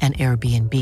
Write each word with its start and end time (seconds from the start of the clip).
an 0.00 0.12
Airbnb. 0.14 0.72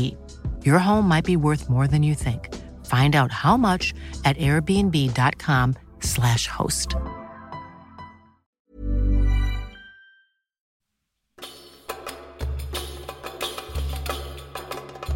Your 0.63 0.79
home 0.79 1.07
might 1.07 1.25
be 1.25 1.37
worth 1.37 1.69
more 1.69 1.87
than 1.87 2.03
you 2.03 2.13
think. 2.13 2.53
Find 2.85 3.15
out 3.15 3.31
how 3.31 3.57
much 3.57 3.95
at 4.25 4.37
airbnb.com/slash 4.37 6.47
host. 6.47 6.95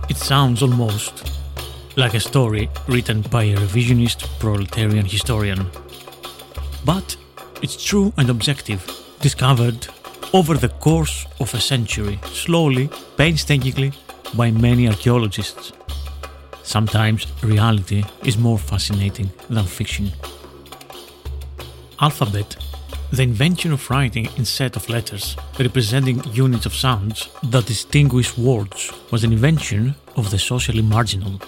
It 0.10 0.18
sounds 0.18 0.64
almost 0.64 1.32
like 1.96 2.16
a 2.16 2.20
story 2.20 2.70
written 2.88 3.22
by 3.22 3.44
a 3.44 3.56
revisionist 3.56 4.28
proletarian 4.40 5.06
historian. 5.06 5.70
But 6.86 7.16
it's 7.62 7.84
true 7.84 8.14
and 8.18 8.30
objective, 8.30 8.86
discovered 9.20 9.88
over 10.34 10.56
the 10.56 10.70
course 10.70 11.26
of 11.40 11.54
a 11.54 11.60
century, 11.60 12.20
slowly, 12.26 12.90
painstakingly, 13.18 13.92
by 14.36 14.52
many 14.52 14.88
archaeologists. 14.88 15.72
Sometimes 16.64 17.26
reality 17.42 18.04
is 18.24 18.38
more 18.38 18.60
fascinating 18.60 19.32
than 19.50 19.66
fiction. 19.66 20.12
Alphabet, 22.00 22.56
the 23.12 23.24
invention 23.24 23.74
of 23.74 23.90
writing 23.90 24.30
in 24.38 24.46
set 24.46 24.76
of 24.76 24.88
letters 24.88 25.36
representing 25.58 26.24
units 26.32 26.68
of 26.68 26.76
sounds 26.76 27.30
that 27.44 27.66
distinguish 27.66 28.38
words, 28.38 28.94
was 29.10 29.24
an 29.24 29.34
invention 29.34 29.96
of 30.16 30.30
the 30.30 30.38
socially 30.38 30.84
marginal. 30.84 31.42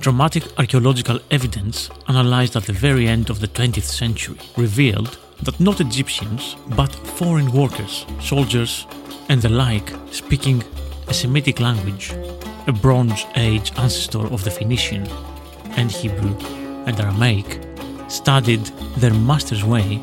Dramatic 0.00 0.42
archaeological 0.58 1.20
evidence 1.30 1.90
analyzed 2.08 2.56
at 2.56 2.64
the 2.64 2.72
very 2.72 3.06
end 3.06 3.30
of 3.30 3.38
the 3.38 3.48
20th 3.48 3.84
century 3.84 4.38
revealed 4.56 5.16
that 5.44 5.60
not 5.60 5.80
Egyptians, 5.80 6.56
but 6.76 6.94
foreign 6.94 7.50
workers, 7.52 8.06
soldiers, 8.20 8.86
and 9.28 9.40
the 9.40 9.48
like 9.48 9.92
speaking 10.10 10.62
a 11.08 11.14
Semitic 11.14 11.60
language, 11.60 12.12
a 12.66 12.72
Bronze 12.72 13.26
Age 13.36 13.72
ancestor 13.76 14.26
of 14.26 14.42
the 14.44 14.50
Phoenician, 14.50 15.06
and 15.76 15.90
Hebrew 15.90 16.36
and 16.86 16.98
Aramaic, 16.98 17.60
studied 18.08 18.64
their 18.96 19.14
master's 19.14 19.64
way 19.64 20.00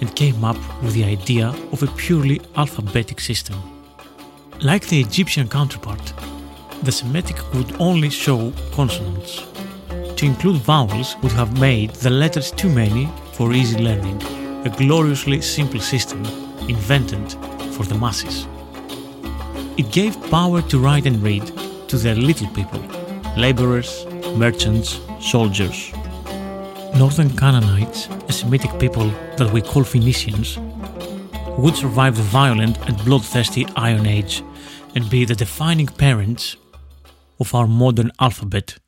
and 0.00 0.14
came 0.14 0.44
up 0.44 0.58
with 0.82 0.94
the 0.94 1.04
idea 1.04 1.48
of 1.72 1.82
a 1.82 1.86
purely 1.88 2.40
alphabetic 2.56 3.20
system. 3.20 3.56
Like 4.60 4.86
the 4.86 5.00
Egyptian 5.00 5.48
counterpart, 5.48 6.12
the 6.82 6.92
Semitic 6.92 7.38
would 7.54 7.80
only 7.80 8.10
show 8.10 8.52
consonants. 8.72 9.42
To 10.16 10.26
include 10.26 10.56
vowels 10.62 11.16
would 11.22 11.32
have 11.32 11.58
made 11.58 11.90
the 11.90 12.10
letters 12.10 12.50
too 12.50 12.68
many 12.68 13.08
for 13.32 13.52
easy 13.52 13.78
learning, 13.78 14.20
a 14.64 14.70
gloriously 14.70 15.42
simple 15.42 15.80
system 15.80 16.24
invented 16.68 17.32
for 17.74 17.84
the 17.84 17.94
masses. 17.94 18.46
It 19.76 19.92
gave 19.92 20.18
power 20.30 20.62
to 20.62 20.78
write 20.78 21.04
and 21.04 21.22
read 21.22 21.46
to 21.88 21.98
the 21.98 22.14
little 22.14 22.48
people, 22.48 22.80
laborers, 23.36 24.06
merchants, 24.36 25.00
soldiers. 25.20 25.92
Northern 26.96 27.36
Canaanites, 27.36 28.08
a 28.28 28.32
Semitic 28.32 28.78
people 28.80 29.10
that 29.36 29.52
we 29.52 29.60
call 29.60 29.84
Phoenicians, 29.84 30.58
would 31.58 31.76
survive 31.76 32.16
the 32.16 32.22
violent 32.22 32.78
and 32.88 32.96
bloodthirsty 33.04 33.66
Iron 33.76 34.06
Age 34.06 34.42
and 34.94 35.10
be 35.10 35.26
the 35.26 35.34
defining 35.34 35.88
parents 35.88 36.56
of 37.38 37.54
our 37.54 37.66
modern 37.66 38.12
alphabet, 38.18 38.78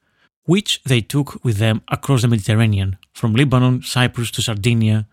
which 0.45 0.83
they 0.85 1.03
took 1.03 1.45
with 1.45 1.59
them 1.59 1.83
across 1.89 2.23
the 2.23 2.29
Mediterranean, 2.29 2.97
from 3.13 3.35
Lebanon, 3.35 3.83
Cyprus 3.83 4.31
to 4.31 4.41
Sardinia 4.41 5.07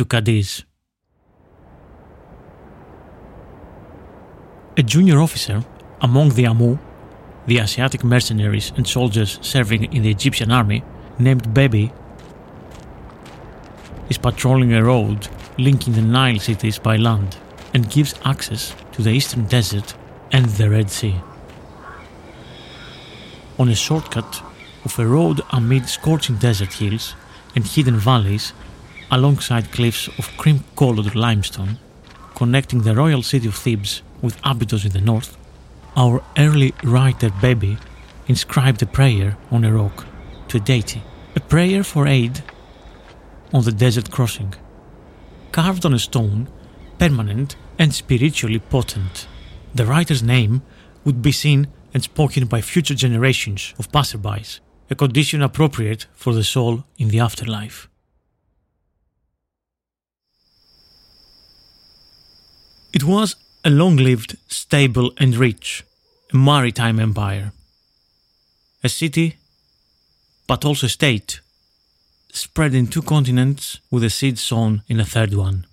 to 0.00 0.06
Cadiz. 0.06 0.64
A 4.78 4.82
junior 4.82 5.20
officer 5.20 5.62
among 6.00 6.30
the 6.30 6.46
Amu, 6.46 6.78
the 7.46 7.58
Asiatic 7.58 8.02
mercenaries 8.02 8.72
and 8.76 8.86
soldiers 8.86 9.38
serving 9.42 9.92
in 9.92 10.02
the 10.02 10.10
Egyptian 10.10 10.50
army, 10.50 10.82
named 11.18 11.42
Bebi, 11.52 11.92
is 14.08 14.16
patrolling 14.16 14.72
a 14.72 14.82
road 14.82 15.28
linking 15.58 15.92
the 15.92 16.00
Nile 16.00 16.38
cities 16.38 16.78
by 16.78 16.96
land 16.96 17.36
and 17.74 17.90
gives 17.90 18.14
access 18.24 18.74
to 18.92 19.02
the 19.02 19.10
eastern 19.10 19.44
desert 19.44 19.94
and 20.32 20.46
the 20.46 20.70
Red 20.70 20.90
Sea. 20.90 21.16
On 23.58 23.68
a 23.68 23.74
shortcut 23.74 24.42
of 24.86 24.98
a 24.98 25.06
road 25.06 25.42
amid 25.50 25.86
scorching 25.90 26.36
desert 26.36 26.72
hills 26.72 27.14
and 27.54 27.66
hidden 27.66 27.98
valleys 27.98 28.54
alongside 29.10 29.72
cliffs 29.72 30.08
of 30.18 30.36
cream 30.36 30.64
colored 30.76 31.14
limestone, 31.14 31.78
connecting 32.34 32.82
the 32.82 32.94
royal 32.94 33.22
city 33.22 33.48
of 33.48 33.54
Thebes 33.54 34.02
with 34.22 34.40
Abydos 34.44 34.84
in 34.84 34.92
the 34.92 35.00
north, 35.00 35.36
our 35.96 36.22
early 36.38 36.72
writer 36.84 37.30
Bebi 37.30 37.78
inscribed 38.28 38.82
a 38.82 38.86
prayer 38.86 39.36
on 39.50 39.64
a 39.64 39.72
rock 39.72 40.06
to 40.48 40.56
a 40.56 40.60
deity, 40.60 41.02
a 41.34 41.40
prayer 41.40 41.82
for 41.82 42.06
aid 42.06 42.42
on 43.52 43.64
the 43.64 43.72
desert 43.72 44.10
crossing, 44.10 44.54
carved 45.52 45.84
on 45.84 45.92
a 45.92 45.98
stone, 45.98 46.48
permanent 46.98 47.56
and 47.78 47.92
spiritually 47.92 48.58
potent. 48.58 49.26
The 49.74 49.86
writer's 49.86 50.22
name 50.22 50.62
would 51.04 51.20
be 51.22 51.32
seen 51.32 51.68
and 51.92 52.02
spoken 52.02 52.46
by 52.46 52.60
future 52.60 52.94
generations 52.94 53.74
of 53.78 53.90
passerbys, 53.90 54.60
a 54.88 54.94
condition 54.94 55.42
appropriate 55.42 56.06
for 56.14 56.32
the 56.32 56.44
soul 56.44 56.84
in 56.98 57.08
the 57.08 57.20
afterlife. 57.20 57.89
It 62.92 63.04
was 63.04 63.36
a 63.64 63.70
long 63.70 63.96
lived, 63.96 64.36
stable, 64.48 65.12
and 65.18 65.36
rich, 65.36 65.84
maritime 66.32 66.98
empire. 66.98 67.52
A 68.82 68.88
city, 68.88 69.36
but 70.46 70.64
also 70.64 70.86
a 70.86 70.90
state, 70.90 71.40
spread 72.32 72.74
in 72.74 72.86
two 72.86 73.02
continents 73.02 73.78
with 73.90 74.02
a 74.04 74.10
seed 74.10 74.38
sown 74.38 74.82
in 74.88 74.98
a 74.98 75.04
third 75.04 75.34
one. 75.34 75.66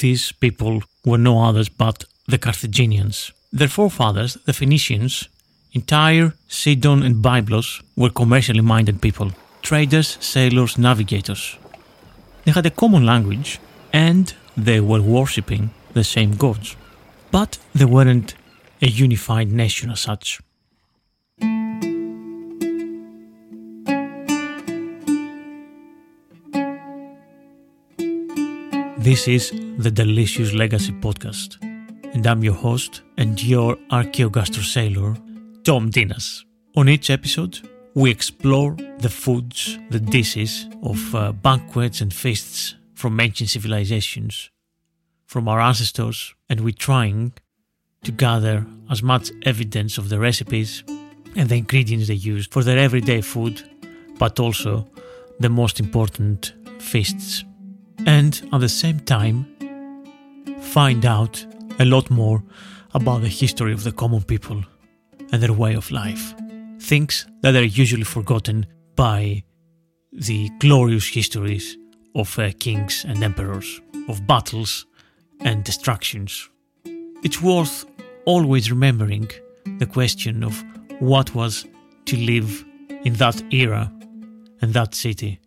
These 0.00 0.32
people 0.32 0.82
were 1.04 1.18
no 1.18 1.42
others 1.42 1.68
but 1.68 2.04
the 2.26 2.38
Carthaginians. 2.38 3.32
Their 3.52 3.68
forefathers, 3.68 4.34
the 4.46 4.52
Phoenicians, 4.52 5.28
Tyre, 5.86 6.34
Sidon, 6.48 7.02
and 7.02 7.22
Byblos, 7.22 7.82
were 7.96 8.10
commercially 8.10 8.60
minded 8.60 9.00
people 9.00 9.32
traders, 9.62 10.16
sailors, 10.20 10.78
navigators. 10.78 11.56
They 12.44 12.52
had 12.52 12.66
a 12.66 12.70
common 12.70 13.04
language 13.04 13.60
and 13.92 14.34
they 14.58 14.80
were 14.80 15.00
worshipping 15.00 15.70
the 15.94 16.02
same 16.02 16.34
gods. 16.36 16.76
But 17.30 17.58
they 17.74 17.84
weren't 17.84 18.34
a 18.82 18.88
unified 18.88 19.52
nation 19.52 19.90
as 19.90 20.00
such. 20.00 20.40
This 28.98 29.28
is 29.28 29.52
the 29.78 29.90
Delicious 29.90 30.52
Legacy 30.52 30.92
Podcast, 30.92 31.62
and 32.12 32.26
I'm 32.26 32.42
your 32.42 32.54
host 32.54 33.02
and 33.16 33.42
your 33.42 33.78
archaeogastro 33.90 34.62
sailor, 34.62 35.16
Tom 35.62 35.90
Dinas. 35.90 36.44
On 36.76 36.88
each 36.88 37.10
episode, 37.10 37.60
we 37.94 38.10
explore 38.10 38.76
the 38.98 39.08
foods, 39.08 39.78
the 39.90 40.00
dishes 40.00 40.66
of 40.82 41.14
uh, 41.14 41.32
banquets 41.32 42.00
and 42.00 42.12
feasts 42.12 42.74
from 42.98 43.20
ancient 43.20 43.48
civilizations, 43.48 44.50
from 45.24 45.46
our 45.46 45.60
ancestors 45.60 46.34
and 46.50 46.60
we're 46.60 46.84
trying 46.90 47.32
to 48.02 48.10
gather 48.10 48.66
as 48.90 49.04
much 49.04 49.30
evidence 49.44 49.98
of 49.98 50.08
the 50.08 50.18
recipes 50.18 50.82
and 51.36 51.48
the 51.48 51.54
ingredients 51.54 52.08
they 52.08 52.14
used 52.14 52.52
for 52.52 52.64
their 52.64 52.76
everyday 52.76 53.20
food, 53.20 53.62
but 54.18 54.40
also 54.40 54.84
the 55.38 55.48
most 55.48 55.78
important 55.78 56.54
feasts. 56.80 57.44
And 58.04 58.32
at 58.52 58.60
the 58.60 58.68
same 58.68 58.98
time, 58.98 59.46
find 60.60 61.06
out 61.06 61.46
a 61.78 61.84
lot 61.84 62.10
more 62.10 62.42
about 62.94 63.20
the 63.20 63.28
history 63.28 63.72
of 63.72 63.84
the 63.84 63.92
common 63.92 64.24
people 64.24 64.60
and 65.30 65.40
their 65.40 65.52
way 65.52 65.74
of 65.74 65.88
life. 65.92 66.34
Things 66.80 67.26
that 67.42 67.54
are 67.54 67.62
usually 67.62 68.02
forgotten 68.02 68.66
by 68.96 69.44
the 70.10 70.50
glorious 70.58 71.06
histories 71.06 71.76
of 72.14 72.38
uh, 72.38 72.50
kings 72.58 73.04
and 73.06 73.22
emperors, 73.22 73.80
of 74.08 74.26
battles 74.26 74.86
and 75.40 75.64
destructions. 75.64 76.48
It's 77.22 77.42
worth 77.42 77.84
always 78.24 78.70
remembering 78.70 79.30
the 79.78 79.86
question 79.86 80.42
of 80.42 80.64
what 81.00 81.34
was 81.34 81.66
to 82.06 82.16
live 82.16 82.64
in 83.04 83.14
that 83.14 83.42
era 83.52 83.92
and 84.60 84.74
that 84.74 84.94
city 84.94 85.40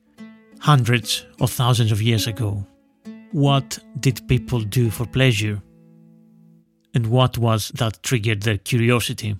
hundreds 0.59 1.25
or 1.39 1.47
thousands 1.47 1.91
of 1.91 2.01
years 2.01 2.27
ago. 2.27 2.65
What 3.31 3.79
did 3.99 4.27
people 4.27 4.61
do 4.61 4.89
for 4.89 5.05
pleasure? 5.05 5.61
And 6.93 7.07
what 7.07 7.37
was 7.37 7.69
that 7.69 8.03
triggered 8.03 8.43
their 8.43 8.57
curiosity? 8.57 9.37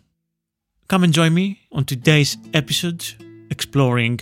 Come 0.88 1.04
and 1.04 1.14
join 1.14 1.34
me 1.34 1.62
on 1.72 1.86
today's 1.86 2.38
episode 2.54 3.06
exploring 3.52 4.22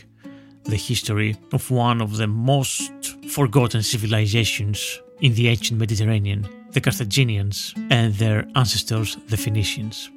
the 0.69 0.77
history 0.77 1.35
of 1.51 1.69
one 1.71 2.01
of 2.01 2.17
the 2.17 2.27
most 2.27 2.91
forgotten 3.29 3.81
civilizations 3.81 5.01
in 5.21 5.33
the 5.33 5.47
ancient 5.47 5.79
Mediterranean, 5.79 6.47
the 6.71 6.81
Carthaginians 6.81 7.73
and 7.89 8.13
their 8.15 8.47
ancestors, 8.55 9.17
the 9.27 9.37
Phoenicians. 9.37 10.09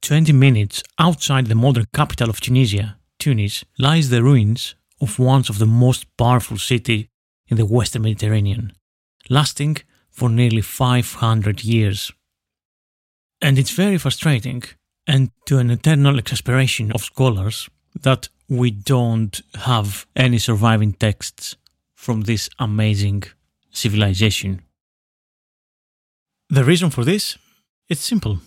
Twenty 0.00 0.32
minutes 0.32 0.82
outside 0.98 1.46
the 1.48 1.54
modern 1.54 1.84
capital 1.92 2.30
of 2.30 2.40
Tunisia, 2.40 2.96
Tunis, 3.18 3.62
lies 3.78 4.08
the 4.08 4.22
ruins 4.22 4.74
of 5.02 5.18
one 5.18 5.44
of 5.50 5.58
the 5.58 5.66
most 5.66 6.06
powerful 6.16 6.56
cities 6.56 7.08
in 7.48 7.56
the 7.56 7.66
Western 7.66 8.02
Mediterranean, 8.02 8.72
lasting 9.28 9.78
for 10.10 10.28
nearly 10.28 10.60
500 10.60 11.64
years. 11.64 12.12
And 13.40 13.58
it's 13.58 13.70
very 13.70 13.98
frustrating 13.98 14.62
and 15.06 15.30
to 15.46 15.58
an 15.58 15.70
eternal 15.70 16.18
exasperation 16.18 16.92
of 16.92 17.02
scholars 17.02 17.68
that 18.02 18.28
we 18.48 18.70
don't 18.70 19.40
have 19.54 20.06
any 20.14 20.38
surviving 20.38 20.92
texts 20.92 21.56
from 21.94 22.22
this 22.22 22.48
amazing 22.58 23.24
civilization. 23.70 24.62
The 26.50 26.64
reason 26.64 26.90
for 26.90 27.04
this? 27.04 27.38
It's 27.88 28.04
simple. 28.04 28.38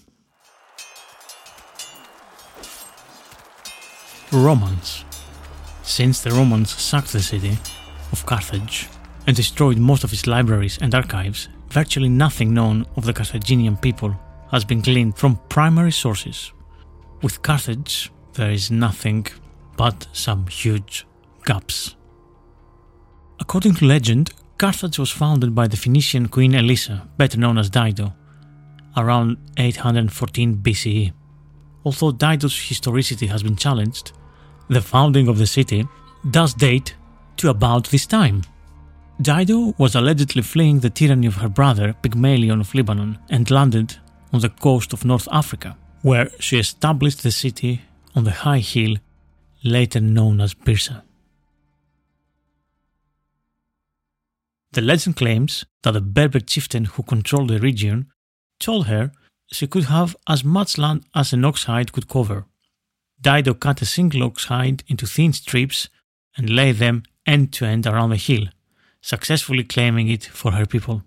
Romans. 4.32 5.04
Since 5.84 6.22
the 6.22 6.32
Romans 6.32 6.72
sacked 6.72 7.12
the 7.12 7.22
city 7.22 7.58
of 8.12 8.26
Carthage 8.26 8.90
and 9.28 9.36
destroyed 9.36 9.78
most 9.78 10.04
of 10.04 10.14
its 10.14 10.28
libraries 10.28 10.78
and 10.82 10.94
archives, 10.96 11.50
virtually 11.70 12.10
nothing 12.10 12.54
known 12.54 12.86
of 12.96 13.06
the 13.06 13.14
Carthaginian 13.14 13.78
people 13.78 14.16
has 14.52 14.66
been 14.66 14.82
gleaned 14.82 15.18
from 15.18 15.40
primary 15.50 15.92
sources. 15.92 16.52
With 17.22 17.42
Carthage, 17.42 18.12
there 18.34 18.52
is 18.52 18.72
nothing 18.72 19.28
but 19.78 20.08
some 20.14 20.48
huge 20.48 21.06
gaps. 21.46 21.96
According 23.40 23.76
to 23.76 23.86
legend, 23.86 24.32
Carthage 24.58 25.00
was 25.00 25.10
founded 25.10 25.56
by 25.56 25.68
the 25.68 25.78
Phoenician 25.78 26.28
queen 26.28 26.54
Elissa, 26.54 27.08
better 27.18 27.38
known 27.38 27.58
as 27.58 27.70
Dido, 27.70 28.14
around 28.96 29.38
814 29.58 30.58
BCE. 30.58 31.14
Although 31.84 32.12
Dido's 32.12 32.60
historicity 32.60 33.28
has 33.28 33.42
been 33.42 33.56
challenged, 33.56 34.12
the 34.68 34.82
founding 34.82 35.28
of 35.28 35.38
the 35.38 35.48
city 35.48 35.88
does 36.30 36.54
date 36.54 36.96
to 37.42 37.50
about 37.50 37.90
this 37.90 38.06
time. 38.06 38.44
Dido 39.22 39.74
was 39.78 39.96
allegedly 39.96 40.42
fleeing 40.42 40.80
the 40.80 40.90
tyranny 40.90 41.28
of 41.28 41.38
her 41.38 41.50
brother 41.50 41.94
Pygmalion 42.02 42.60
of 42.62 42.74
Lebanon 42.74 43.18
and 43.30 43.50
landed 43.52 43.98
on 44.32 44.42
the 44.42 44.50
coast 44.50 44.94
of 44.94 45.06
North 45.06 45.28
Africa, 45.32 45.76
where 46.02 46.30
she 46.40 46.58
established 46.58 47.24
the 47.24 47.32
city 47.32 47.82
on 48.16 48.24
the 48.24 48.32
high 48.32 48.60
hill 48.60 48.98
later 49.64 50.00
known 50.00 50.40
as 50.40 50.54
Byrsa. 50.54 51.04
The 54.74 54.82
legend 54.82 55.18
claims 55.18 55.66
that 55.84 55.92
the 55.92 56.02
Berber 56.02 56.40
chieftain 56.40 56.86
who 56.86 57.04
controlled 57.04 57.50
the 57.50 57.60
region 57.60 58.08
told 58.60 58.88
her 58.88 59.12
she 59.52 59.68
could 59.68 59.86
have 59.86 60.16
as 60.30 60.44
much 60.44 60.78
land 60.78 61.06
as 61.14 61.34
an 61.34 61.44
ox 61.44 61.66
hide 61.66 61.92
could 61.92 62.08
cover. 62.08 62.46
Dido 63.20 63.54
cut 63.54 63.82
a 63.82 63.86
single 63.86 64.24
ox 64.24 64.46
hide 64.46 64.84
into 64.88 65.06
thin 65.06 65.34
strips 65.34 65.90
and 66.38 66.50
laid 66.50 66.78
them 66.78 67.04
end 67.32 67.54
to 67.54 67.66
end 67.66 67.86
around 67.86 68.12
the 68.12 68.26
hill, 68.28 68.46
successfully 69.02 69.64
claiming 69.64 70.08
it 70.10 70.24
for 70.26 70.52
her 70.52 70.66
people. 70.66 71.04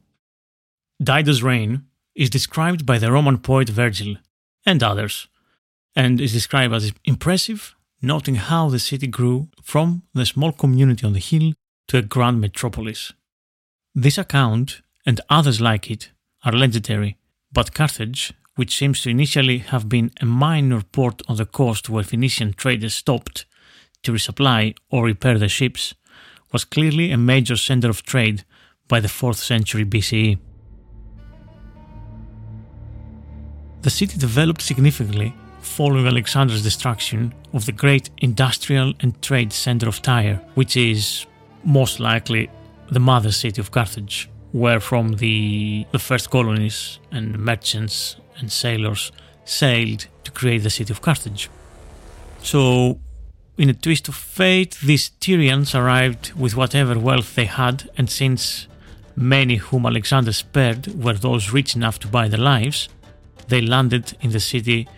Dido's 1.02 1.42
reign 1.42 1.72
is 2.14 2.30
described 2.30 2.86
by 2.86 2.98
the 2.98 3.12
Roman 3.12 3.38
poet 3.38 3.68
Virgil 3.68 4.16
and 4.64 4.82
others, 4.82 5.28
and 5.94 6.20
is 6.20 6.32
described 6.32 6.74
as 6.74 6.92
impressive, 7.04 7.74
noting 8.00 8.36
how 8.36 8.68
the 8.68 8.78
city 8.78 9.06
grew 9.06 9.48
from 9.62 10.02
the 10.14 10.26
small 10.26 10.52
community 10.52 11.06
on 11.06 11.12
the 11.12 11.26
hill 11.30 11.52
to 11.88 11.98
a 11.98 12.02
grand 12.02 12.40
metropolis. 12.40 13.12
This 13.94 14.18
account, 14.18 14.80
and 15.06 15.20
others 15.28 15.60
like 15.60 15.90
it, 15.90 16.10
are 16.44 16.52
legendary, 16.52 17.16
but 17.52 17.74
Carthage 17.74 18.32
which 18.56 18.76
seems 18.76 19.02
to 19.02 19.10
initially 19.10 19.58
have 19.58 19.88
been 19.88 20.10
a 20.20 20.24
minor 20.24 20.82
port 20.82 21.22
on 21.28 21.36
the 21.36 21.46
coast 21.46 21.88
where 21.88 22.04
Phoenician 22.04 22.52
traders 22.52 22.94
stopped 22.94 23.46
to 24.02 24.12
resupply 24.12 24.74
or 24.90 25.04
repair 25.04 25.38
their 25.38 25.48
ships, 25.48 25.94
was 26.54 26.64
clearly 26.64 27.10
a 27.10 27.16
major 27.16 27.56
center 27.56 27.90
of 27.90 28.04
trade 28.04 28.44
by 28.86 29.00
the 29.00 29.08
4th 29.08 29.40
century 29.52 29.84
BCE. 29.84 30.38
The 33.82 33.90
city 33.90 34.16
developed 34.16 34.62
significantly 34.62 35.34
following 35.60 36.06
Alexander's 36.06 36.62
destruction 36.62 37.34
of 37.52 37.66
the 37.66 37.72
great 37.72 38.08
industrial 38.18 38.94
and 39.00 39.20
trade 39.20 39.52
center 39.52 39.88
of 39.88 40.00
Tyre, 40.00 40.40
which 40.54 40.76
is 40.76 41.26
most 41.64 41.98
likely 41.98 42.48
the 42.92 43.00
mother 43.00 43.32
city 43.32 43.60
of 43.60 43.72
Carthage, 43.72 44.30
where 44.52 44.78
from 44.78 45.14
the, 45.14 45.84
the 45.90 45.98
first 45.98 46.30
colonies 46.30 47.00
and 47.10 47.36
merchants 47.36 48.16
and 48.38 48.52
sailors 48.52 49.10
sailed 49.44 50.06
to 50.22 50.30
create 50.30 50.62
the 50.62 50.70
city 50.70 50.92
of 50.92 51.02
Carthage. 51.02 51.50
So, 52.42 53.00
in 53.56 53.70
a 53.70 53.74
twist 53.74 54.08
of 54.08 54.14
fate, 54.14 54.76
these 54.82 55.10
Tyrians 55.20 55.74
arrived 55.74 56.32
with 56.32 56.56
whatever 56.56 56.98
wealth 56.98 57.34
they 57.34 57.44
had, 57.44 57.88
and 57.96 58.10
since 58.10 58.66
many 59.14 59.56
whom 59.56 59.86
Alexander 59.86 60.32
spared 60.32 60.88
were 61.02 61.14
those 61.14 61.52
rich 61.52 61.76
enough 61.76 61.98
to 62.00 62.08
buy 62.08 62.26
their 62.26 62.40
lives, 62.40 62.88
they 63.48 63.60
landed 63.60 64.16
in 64.20 64.30
the 64.30 64.40
city 64.40 64.88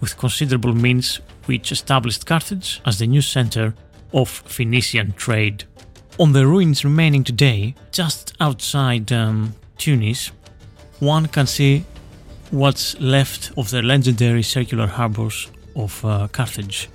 with 0.00 0.18
considerable 0.18 0.74
means, 0.74 1.20
which 1.46 1.70
established 1.70 2.26
Carthage 2.26 2.80
as 2.84 2.98
the 2.98 3.06
new 3.06 3.22
center 3.22 3.74
of 4.12 4.28
Phoenician 4.28 5.12
trade. 5.12 5.64
On 6.18 6.32
the 6.32 6.46
ruins 6.46 6.84
remaining 6.84 7.22
today, 7.22 7.74
just 7.92 8.34
outside 8.40 9.12
um, 9.12 9.54
Tunis, 9.78 10.32
one 10.98 11.26
can 11.28 11.46
see 11.46 11.84
what's 12.50 12.98
left 13.00 13.52
of 13.56 13.70
the 13.70 13.82
legendary 13.82 14.42
circular 14.42 14.86
harbors 14.86 15.48
of 15.76 16.04
uh, 16.04 16.28
Carthage. 16.28 16.88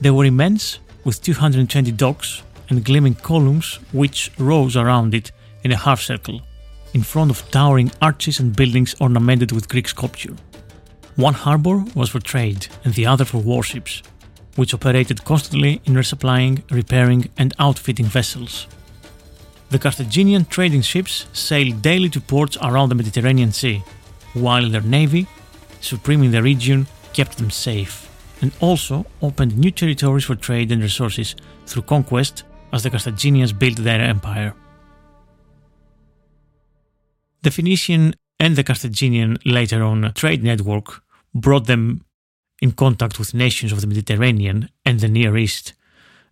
They 0.00 0.10
were 0.10 0.24
immense, 0.24 0.80
with 1.04 1.22
220 1.22 1.92
docks 1.92 2.42
and 2.68 2.84
gleaming 2.84 3.14
columns 3.14 3.78
which 3.92 4.30
rose 4.38 4.76
around 4.76 5.14
it 5.14 5.30
in 5.62 5.72
a 5.72 5.76
half 5.76 6.00
circle, 6.00 6.40
in 6.92 7.02
front 7.02 7.30
of 7.30 7.48
towering 7.50 7.92
arches 8.02 8.40
and 8.40 8.56
buildings 8.56 8.94
ornamented 9.00 9.52
with 9.52 9.68
Greek 9.68 9.88
sculpture. 9.88 10.34
One 11.16 11.34
harbor 11.34 11.84
was 11.94 12.10
for 12.10 12.20
trade 12.20 12.66
and 12.84 12.94
the 12.94 13.06
other 13.06 13.24
for 13.24 13.38
warships, 13.38 14.02
which 14.56 14.74
operated 14.74 15.24
constantly 15.24 15.80
in 15.84 15.94
resupplying, 15.94 16.62
repairing, 16.70 17.30
and 17.36 17.54
outfitting 17.58 18.06
vessels. 18.06 18.66
The 19.70 19.78
Carthaginian 19.78 20.46
trading 20.46 20.82
ships 20.82 21.26
sailed 21.32 21.82
daily 21.82 22.08
to 22.10 22.20
ports 22.20 22.56
around 22.60 22.88
the 22.88 22.94
Mediterranean 22.94 23.52
Sea, 23.52 23.82
while 24.34 24.68
their 24.68 24.80
navy, 24.80 25.26
supreme 25.80 26.22
in 26.22 26.30
the 26.30 26.42
region, 26.42 26.86
kept 27.12 27.38
them 27.38 27.50
safe 27.50 28.04
and 28.44 28.52
also 28.60 29.06
opened 29.22 29.56
new 29.56 29.70
territories 29.70 30.26
for 30.26 30.34
trade 30.34 30.70
and 30.70 30.82
resources 30.82 31.34
through 31.64 31.80
conquest 31.94 32.44
as 32.74 32.82
the 32.82 32.90
Carthaginians 32.90 33.54
built 33.54 33.78
their 33.78 34.02
empire. 34.02 34.52
The 37.40 37.50
Phoenician 37.50 38.14
and 38.38 38.54
the 38.54 38.62
Carthaginian 38.62 39.38
later 39.46 39.82
on 39.82 40.12
trade 40.12 40.44
network 40.44 41.02
brought 41.34 41.66
them 41.66 42.04
in 42.60 42.72
contact 42.72 43.18
with 43.18 43.32
nations 43.32 43.72
of 43.72 43.80
the 43.80 43.86
Mediterranean 43.86 44.68
and 44.84 45.00
the 45.00 45.08
Near 45.08 45.38
East. 45.38 45.72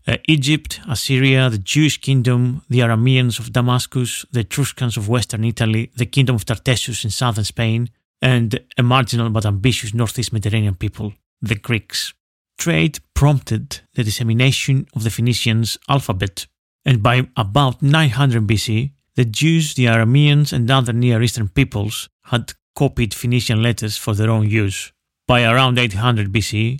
Uh, 0.07 0.19
Egypt, 0.29 0.81
Assyria, 0.87 1.49
the 1.49 1.65
Jewish 1.75 1.99
kingdom, 1.99 2.61
the 2.69 2.81
Arameans 2.81 3.39
of 3.39 3.55
Damascus, 3.55 4.27
the 4.33 4.41
Etruscans 4.41 4.99
of 4.99 5.09
western 5.09 5.45
Italy, 5.45 5.91
the 5.97 6.05
kingdom 6.05 6.37
of 6.37 6.45
Tartessus 6.45 7.05
in 7.05 7.11
southern 7.11 7.45
Spain, 7.45 7.89
and 8.21 8.61
a 8.77 8.83
marginal 8.83 9.31
but 9.31 9.47
ambitious 9.47 9.95
northeast 9.95 10.33
Mediterranean 10.33 10.75
people, 10.75 11.15
the 11.43 11.57
Greeks. 11.57 12.15
Trade 12.57 13.01
prompted 13.15 13.81
the 13.95 14.05
dissemination 14.05 14.87
of 14.95 15.03
the 15.03 15.11
Phoenicians' 15.11 15.77
alphabet, 15.89 16.47
and 16.85 17.03
by 17.03 17.29
about 17.37 17.83
900 17.83 18.47
BC, 18.47 18.93
the 19.17 19.25
Jews, 19.25 19.75
the 19.75 19.87
Arameans, 19.87 20.53
and 20.53 20.71
other 20.71 20.93
Near 20.93 21.23
Eastern 21.23 21.49
peoples 21.49 22.09
had 22.27 22.55
copied 22.75 23.13
Phoenician 23.13 23.63
letters 23.63 23.97
for 23.99 24.15
their 24.15 24.31
own 24.31 24.49
use. 24.49 24.93
By 25.27 25.45
around 25.45 25.79
800 25.79 26.33
BC, 26.33 26.79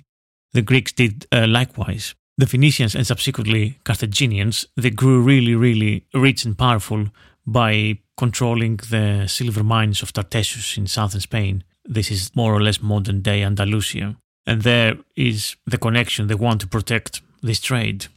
the 0.53 0.61
Greeks 0.61 0.91
did 0.91 1.27
uh, 1.31 1.47
likewise. 1.47 2.15
The 2.37 2.47
Phoenicians 2.47 2.95
and 2.95 3.05
subsequently 3.05 3.77
Carthaginians, 3.83 4.65
they 4.75 4.89
grew 4.89 5.21
really, 5.21 5.53
really 5.53 6.05
rich 6.13 6.45
and 6.45 6.57
powerful 6.57 7.09
by 7.45 7.99
controlling 8.17 8.77
the 8.77 9.27
silver 9.27 9.63
mines 9.63 10.01
of 10.01 10.13
Tartessus 10.13 10.77
in 10.77 10.87
southern 10.87 11.21
Spain. 11.21 11.63
This 11.85 12.09
is 12.09 12.35
more 12.35 12.53
or 12.53 12.61
less 12.61 12.81
modern 12.81 13.21
day 13.21 13.43
Andalusia. 13.43 14.17
And 14.45 14.61
there 14.61 14.97
is 15.15 15.55
the 15.65 15.77
connection 15.77 16.27
they 16.27 16.35
want 16.35 16.61
to 16.61 16.67
protect 16.67 17.21
this 17.41 17.59
trade. 17.59 18.07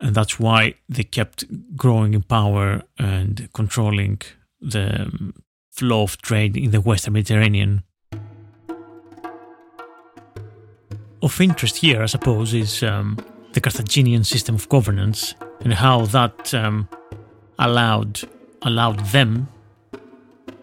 And 0.00 0.14
that's 0.14 0.38
why 0.38 0.74
they 0.88 1.04
kept 1.04 1.44
growing 1.76 2.14
in 2.14 2.22
power 2.22 2.82
and 2.98 3.48
controlling 3.54 4.20
the 4.60 5.02
um, 5.02 5.34
flow 5.70 6.02
of 6.02 6.20
trade 6.20 6.56
in 6.56 6.70
the 6.70 6.80
Western 6.80 7.14
Mediterranean. 7.14 7.82
Of 11.22 11.40
interest 11.40 11.76
here, 11.76 12.02
I 12.02 12.06
suppose, 12.06 12.52
is 12.52 12.82
um, 12.82 13.16
the 13.52 13.60
Carthaginian 13.60 14.24
system 14.24 14.56
of 14.56 14.68
governance 14.68 15.34
and 15.60 15.72
how 15.72 16.06
that 16.06 16.52
um, 16.52 16.88
allowed 17.58 18.20
allowed 18.62 19.00
them 19.06 19.48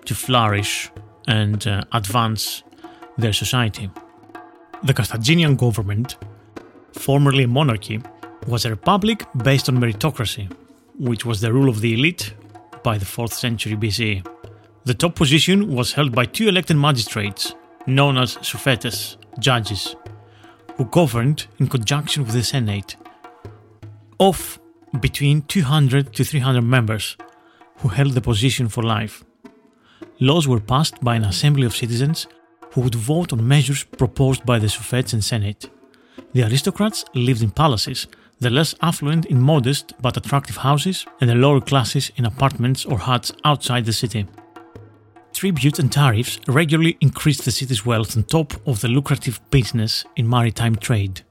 to 0.06 0.16
flourish 0.16 0.90
and 1.28 1.66
uh, 1.68 1.84
advance 1.92 2.64
their 3.18 3.34
society. 3.34 3.90
The 4.82 4.94
Carthaginian 4.94 5.58
government, 5.58 6.16
formerly 6.94 7.44
a 7.44 7.48
monarchy, 7.48 8.02
was 8.48 8.64
a 8.64 8.70
republic 8.70 9.26
based 9.44 9.68
on 9.68 9.78
meritocracy, 9.78 10.50
which 10.98 11.26
was 11.26 11.42
the 11.42 11.52
rule 11.52 11.68
of 11.68 11.82
the 11.82 11.94
elite 11.94 12.34
by 12.82 12.98
the 12.98 13.06
4th 13.06 13.34
century 13.34 13.76
BCE. 13.76 14.26
The 14.86 14.94
top 14.94 15.16
position 15.16 15.76
was 15.76 15.94
held 15.94 16.16
by 16.16 16.26
two 16.26 16.48
elected 16.48 16.78
magistrates, 16.78 17.54
known 17.88 18.18
as 18.18 18.38
suffetes, 18.42 19.18
judges, 19.38 19.98
who 20.76 20.86
governed 20.86 21.48
in 21.60 21.68
conjunction 21.68 22.24
with 22.24 22.34
the 22.34 22.44
Senate, 22.44 22.96
of 24.18 24.60
between 25.02 25.42
200 25.42 26.14
to 26.14 26.24
300 26.24 26.62
members 26.62 27.18
who 27.80 27.90
held 27.90 28.14
the 28.14 28.22
position 28.22 28.70
for 28.70 28.82
life. 28.82 29.26
Laws 30.22 30.48
were 30.48 30.62
passed 30.62 31.04
by 31.04 31.16
an 31.16 31.26
assembly 31.26 31.66
of 31.66 31.76
citizens 31.76 32.28
who 32.72 32.82
would 32.82 32.96
vote 32.96 33.34
on 33.34 33.48
measures 33.48 33.84
proposed 33.84 34.46
by 34.46 34.60
the 34.60 34.70
suffetes 34.70 35.14
and 35.14 35.24
Senate. 35.24 35.70
The 36.34 36.44
aristocrats 36.44 37.06
lived 37.14 37.42
in 37.42 37.52
palaces, 37.52 38.08
the 38.40 38.50
less 38.50 38.76
affluent 38.82 39.26
in 39.26 39.42
modest 39.42 39.94
but 40.02 40.18
attractive 40.18 40.58
houses, 40.58 41.06
and 41.20 41.30
the 41.30 41.36
lower 41.36 41.62
classes 41.62 42.12
in 42.16 42.26
apartments 42.26 42.86
or 42.86 42.98
huts 42.98 43.32
outside 43.44 43.86
the 43.86 43.94
city. 43.94 44.28
Tributes 45.34 45.80
and 45.80 45.92
tariffs 45.92 46.40
regularly 46.48 46.98
increased 47.02 47.46
the 47.46 47.52
city's 47.52 47.86
wealth 47.86 48.18
on 48.18 48.24
top 48.24 48.54
of 48.68 48.82
the 48.82 48.88
lucrative 48.88 49.40
business 49.52 50.06
in 50.16 50.30
maritime 50.30 50.76
trade. 50.76 51.22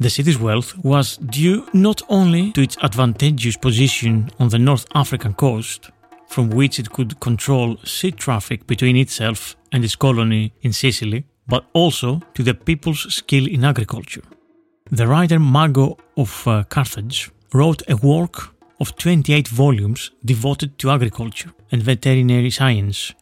The 0.00 0.10
city's 0.10 0.38
wealth 0.38 0.78
was 0.78 1.16
due 1.16 1.68
not 1.72 2.02
only 2.08 2.52
to 2.52 2.62
its 2.62 2.78
advantageous 2.82 3.56
position 3.56 4.30
on 4.38 4.48
the 4.48 4.58
North 4.58 4.86
African 4.94 5.34
coast, 5.34 5.90
from 6.28 6.50
which 6.50 6.78
it 6.78 6.90
could 6.90 7.20
control 7.20 7.76
sea 7.84 8.10
traffic 8.10 8.66
between 8.66 8.96
itself 8.96 9.56
and 9.72 9.84
its 9.84 9.96
colony 9.96 10.52
in 10.62 10.72
Sicily, 10.72 11.24
but 11.46 11.64
also 11.72 12.20
to 12.34 12.42
the 12.42 12.54
people's 12.54 13.12
skill 13.12 13.46
in 13.46 13.64
agriculture. 13.64 14.22
The 14.90 15.06
writer 15.06 15.38
Mago 15.38 15.96
of 16.16 16.46
uh, 16.46 16.64
Carthage 16.64 17.30
wrote 17.52 17.82
a 17.88 17.96
work 17.96 18.54
of 18.80 18.96
28 18.96 19.48
volumes 19.48 20.10
devoted 20.24 20.78
to 20.78 20.90
agriculture 20.90 21.52
and 21.72 21.82
veterinary 21.82 22.50
science, 22.50 23.12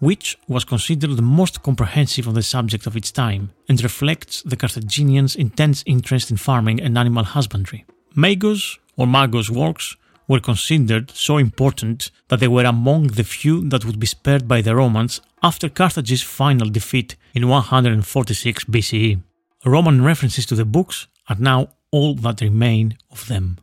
which 0.00 0.38
was 0.48 0.64
considered 0.64 1.16
the 1.16 1.22
most 1.22 1.62
comprehensive 1.62 2.28
on 2.28 2.34
the 2.34 2.42
subject 2.42 2.86
of 2.86 2.96
its 2.96 3.10
time 3.10 3.50
and 3.68 3.82
reflects 3.82 4.42
the 4.42 4.56
Carthaginians' 4.56 5.36
intense 5.36 5.82
interest 5.86 6.30
in 6.30 6.36
farming 6.36 6.80
and 6.80 6.96
animal 6.96 7.24
husbandry. 7.24 7.84
Magos 8.16 8.78
or 8.96 9.06
Mago's 9.06 9.50
works 9.50 9.96
were 10.28 10.40
considered 10.40 11.10
so 11.10 11.38
important 11.38 12.10
that 12.28 12.38
they 12.38 12.48
were 12.48 12.64
among 12.64 13.08
the 13.08 13.24
few 13.24 13.66
that 13.70 13.84
would 13.84 13.98
be 13.98 14.06
spared 14.06 14.46
by 14.46 14.60
the 14.60 14.76
Romans 14.76 15.20
after 15.42 15.68
Carthage's 15.68 16.22
final 16.22 16.68
defeat 16.68 17.16
in 17.34 17.48
146 17.48 18.64
BCE. 18.64 19.20
Roman 19.64 20.04
references 20.04 20.46
to 20.46 20.54
the 20.54 20.64
books 20.64 21.06
are 21.28 21.36
now 21.38 21.68
all 21.90 22.14
that 22.14 22.40
remain 22.40 22.96
of 23.10 23.26
them. 23.26 23.58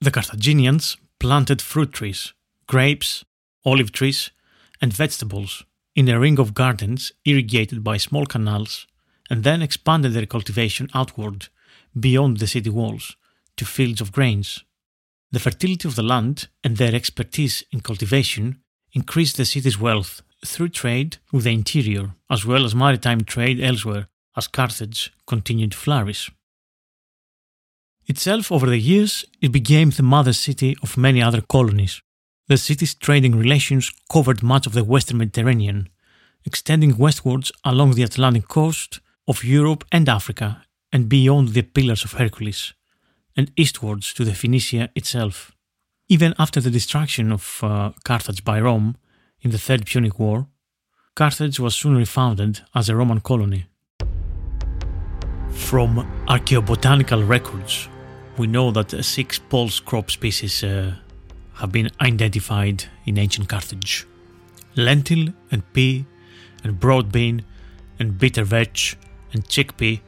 The 0.00 0.10
Carthaginians 0.10 0.96
planted 1.20 1.62
fruit 1.62 1.92
trees, 1.92 2.32
grapes, 2.66 3.24
olive 3.64 3.92
trees, 3.92 4.30
and 4.80 4.92
vegetables 4.92 5.64
in 5.94 6.08
a 6.08 6.18
ring 6.18 6.38
of 6.40 6.54
gardens 6.54 7.12
irrigated 7.24 7.84
by 7.84 7.98
small 7.98 8.26
canals, 8.26 8.86
and 9.30 9.44
then 9.44 9.62
expanded 9.62 10.12
their 10.12 10.26
cultivation 10.26 10.88
outward 10.94 11.48
beyond 11.98 12.38
the 12.38 12.46
city 12.46 12.70
walls 12.70 13.16
to 13.56 13.64
fields 13.64 14.00
of 14.00 14.12
grains. 14.12 14.64
The 15.32 15.40
fertility 15.40 15.88
of 15.88 15.96
the 15.96 16.02
land 16.02 16.48
and 16.62 16.76
their 16.76 16.94
expertise 16.94 17.64
in 17.72 17.80
cultivation 17.80 18.60
increased 18.92 19.38
the 19.38 19.46
city's 19.46 19.80
wealth 19.80 20.22
through 20.44 20.68
trade 20.68 21.16
with 21.32 21.44
the 21.44 21.54
interior, 21.54 22.12
as 22.28 22.44
well 22.44 22.66
as 22.66 22.74
maritime 22.74 23.22
trade 23.24 23.58
elsewhere, 23.58 24.08
as 24.36 24.46
Carthage 24.46 25.10
continued 25.26 25.72
to 25.72 25.78
flourish. 25.78 26.30
Itself, 28.06 28.52
over 28.52 28.66
the 28.66 28.78
years, 28.78 29.24
it 29.40 29.52
became 29.52 29.90
the 29.90 30.02
mother 30.02 30.34
city 30.34 30.76
of 30.82 30.98
many 30.98 31.22
other 31.22 31.40
colonies. 31.40 32.02
The 32.48 32.58
city's 32.58 32.94
trading 32.94 33.34
relations 33.36 33.90
covered 34.10 34.42
much 34.42 34.66
of 34.66 34.74
the 34.74 34.84
western 34.84 35.18
Mediterranean, 35.18 35.88
extending 36.44 36.98
westwards 36.98 37.52
along 37.64 37.92
the 37.92 38.02
Atlantic 38.02 38.48
coast 38.48 39.00
of 39.26 39.44
Europe 39.44 39.84
and 39.92 40.08
Africa 40.08 40.66
and 40.92 41.08
beyond 41.08 41.50
the 41.50 41.62
Pillars 41.62 42.04
of 42.04 42.12
Hercules, 42.12 42.74
and 43.36 43.50
eastwards 43.56 44.12
to 44.14 44.24
the 44.24 44.34
Phoenicia 44.34 44.90
itself. 44.94 45.52
Even 46.08 46.34
after 46.38 46.60
the 46.60 46.70
destruction 46.70 47.32
of 47.32 47.60
uh, 47.62 47.92
Carthage 48.04 48.44
by 48.44 48.60
Rome 48.60 48.96
in 49.40 49.50
the 49.50 49.58
Third 49.58 49.86
Punic 49.86 50.18
War, 50.18 50.46
Carthage 51.14 51.60
was 51.60 51.74
soon 51.74 51.96
refounded 51.96 52.60
as 52.74 52.88
a 52.88 52.96
Roman 52.96 53.20
colony. 53.20 53.66
From 55.50 56.08
archaeobotanical 56.26 57.28
records, 57.28 57.88
we 58.38 58.46
know 58.46 58.70
that 58.70 59.04
six 59.04 59.38
pulse 59.38 59.78
crop 59.80 60.10
species 60.10 60.64
uh, 60.64 60.94
have 61.54 61.70
been 61.70 61.90
identified 62.00 62.84
in 63.04 63.18
ancient 63.18 63.48
Carthage 63.48 64.06
lentil 64.76 65.28
and 65.50 65.62
pea, 65.72 66.04
and 66.64 66.78
broad 66.78 67.12
bean, 67.12 67.44
and 67.98 68.18
bitter 68.18 68.44
vetch, 68.44 68.96
and 69.32 69.44
chickpea, 69.48 70.00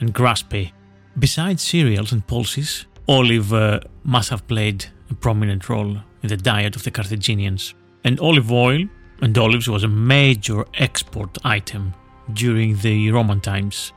and 0.00 0.12
grass 0.12 0.42
pea. 0.42 0.72
Besides 1.18 1.62
cereals 1.62 2.12
and 2.12 2.26
pulses, 2.26 2.86
olive 3.06 3.52
uh, 3.52 3.80
must 4.02 4.30
have 4.30 4.46
played 4.46 4.86
a 5.10 5.14
prominent 5.14 5.68
role 5.68 5.98
in 6.22 6.28
the 6.28 6.36
diet 6.36 6.76
of 6.76 6.84
the 6.84 6.90
Carthaginians, 6.90 7.74
and 8.04 8.18
olive 8.20 8.50
oil 8.50 8.86
and 9.20 9.36
olives 9.38 9.68
was 9.68 9.84
a 9.84 9.88
major 9.88 10.64
export 10.74 11.38
item 11.44 11.94
during 12.32 12.76
the 12.78 13.10
Roman 13.10 13.40
times. 13.40 13.92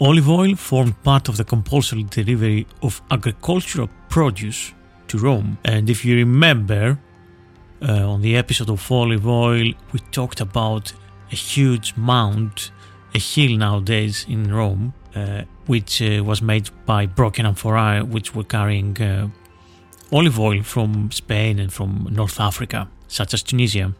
Olive 0.00 0.28
oil 0.28 0.56
formed 0.56 1.02
part 1.02 1.28
of 1.28 1.36
the 1.36 1.44
compulsory 1.44 2.02
delivery 2.02 2.66
of 2.82 3.00
agricultural 3.10 3.88
produce 4.08 4.74
to 5.08 5.18
Rome. 5.18 5.56
And 5.64 5.88
if 5.88 6.04
you 6.04 6.16
remember, 6.16 6.98
uh, 7.80 8.10
on 8.10 8.20
the 8.20 8.36
episode 8.36 8.70
of 8.70 8.90
olive 8.92 9.26
oil, 9.26 9.72
we 9.92 9.98
talked 10.10 10.40
about 10.40 10.92
a 11.32 11.36
huge 11.36 11.96
mound, 11.96 12.70
a 13.14 13.18
hill 13.18 13.56
nowadays 13.56 14.26
in 14.28 14.52
Rome, 14.52 14.92
uh, 15.14 15.42
which 15.66 16.02
uh, 16.02 16.22
was 16.24 16.40
made 16.42 16.70
by 16.86 17.06
broken 17.06 17.46
amphorae, 17.46 18.02
which 18.02 18.34
were 18.34 18.44
carrying 18.44 19.00
uh, 19.00 19.28
olive 20.12 20.38
oil 20.38 20.62
from 20.62 21.10
Spain 21.10 21.58
and 21.58 21.72
from 21.72 22.08
North 22.10 22.40
Africa, 22.40 22.88
such 23.08 23.34
as 23.34 23.42
Tunisia 23.42 23.92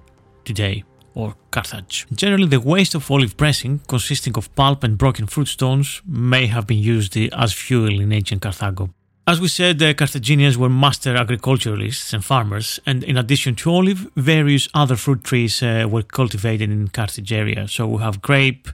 today 0.45 0.85
or 1.15 1.35
Carthage. 1.51 2.07
Generally, 2.13 2.49
the 2.49 2.61
waste 2.61 2.95
of 2.95 3.11
olive 3.11 3.37
pressing, 3.37 3.81
consisting 3.89 4.37
of 4.37 4.55
pulp 4.55 4.85
and 4.85 4.99
broken 4.99 5.27
fruit 5.27 5.49
stones, 5.49 6.03
may 6.07 6.47
have 6.47 6.67
been 6.67 6.79
used 6.79 7.17
as 7.17 7.53
fuel 7.53 8.01
in 8.01 8.13
ancient 8.13 8.43
Carthago. 8.43 8.91
As 9.29 9.41
we 9.41 9.49
said, 9.49 9.81
the 9.81 9.93
Carthaginians 9.93 10.57
were 10.57 10.69
master 10.69 11.17
agriculturalists 11.17 12.13
and 12.13 12.25
farmers, 12.25 12.79
and 12.87 13.03
in 13.03 13.17
addition 13.17 13.57
to 13.57 13.71
olive, 13.71 14.09
various 14.15 14.69
other 14.73 14.95
fruit 14.95 15.25
trees 15.25 15.63
uh, 15.63 15.89
were 15.91 16.03
cultivated 16.03 16.71
in 16.71 16.87
Carthage 16.89 17.33
area. 17.33 17.67
So 17.67 17.89
we 17.89 18.03
have 18.03 18.23
grape 18.23 18.69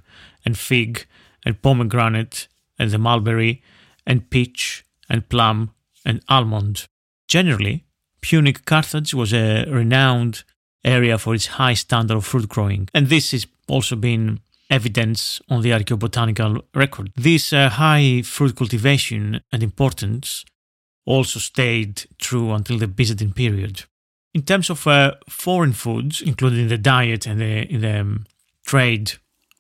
and 0.45 0.59
fig 0.59 1.07
and 1.47 1.63
pomegranate 1.63 2.49
and 2.83 2.91
the 2.91 2.99
mulberry 2.99 3.63
and 4.07 4.29
peach 4.29 4.85
and 5.09 5.29
plum 5.29 5.71
and 6.05 6.21
almond. 6.29 6.87
Generally, 7.29 7.85
Punic 8.21 8.65
Carthage 8.65 9.15
was 9.15 9.33
a 9.33 9.65
renowned 9.67 10.45
area 10.85 11.17
for 11.19 11.35
its 11.35 11.47
high 11.47 11.75
standard 11.75 12.17
of 12.17 12.27
fruit 12.27 12.49
growing, 12.49 12.89
and 12.93 13.07
this 13.09 13.31
has 13.31 13.47
also 13.69 13.97
been 13.97 14.41
evidence 14.69 15.41
on 15.49 15.63
the 15.63 15.71
archaeobotanical 15.71 16.63
record. 16.75 17.13
This 17.15 17.53
uh, 17.53 17.69
high 17.69 18.23
fruit 18.23 18.57
cultivation 18.57 19.41
and 19.53 19.63
importance 19.63 20.45
also 21.05 21.39
stayed 21.39 22.05
true 22.19 22.53
until 22.53 22.79
the 22.79 22.87
Byzantine 22.87 23.33
period. 23.33 23.85
In 24.35 24.43
terms 24.43 24.71
of 24.71 24.87
uh, 24.87 25.13
foreign 25.29 25.73
foods, 25.73 26.23
including 26.23 26.69
the 26.69 26.79
diet 26.79 27.27
and 27.27 27.41
the, 27.41 27.67
the 27.77 28.01
um, 28.01 28.25
trade 28.65 29.13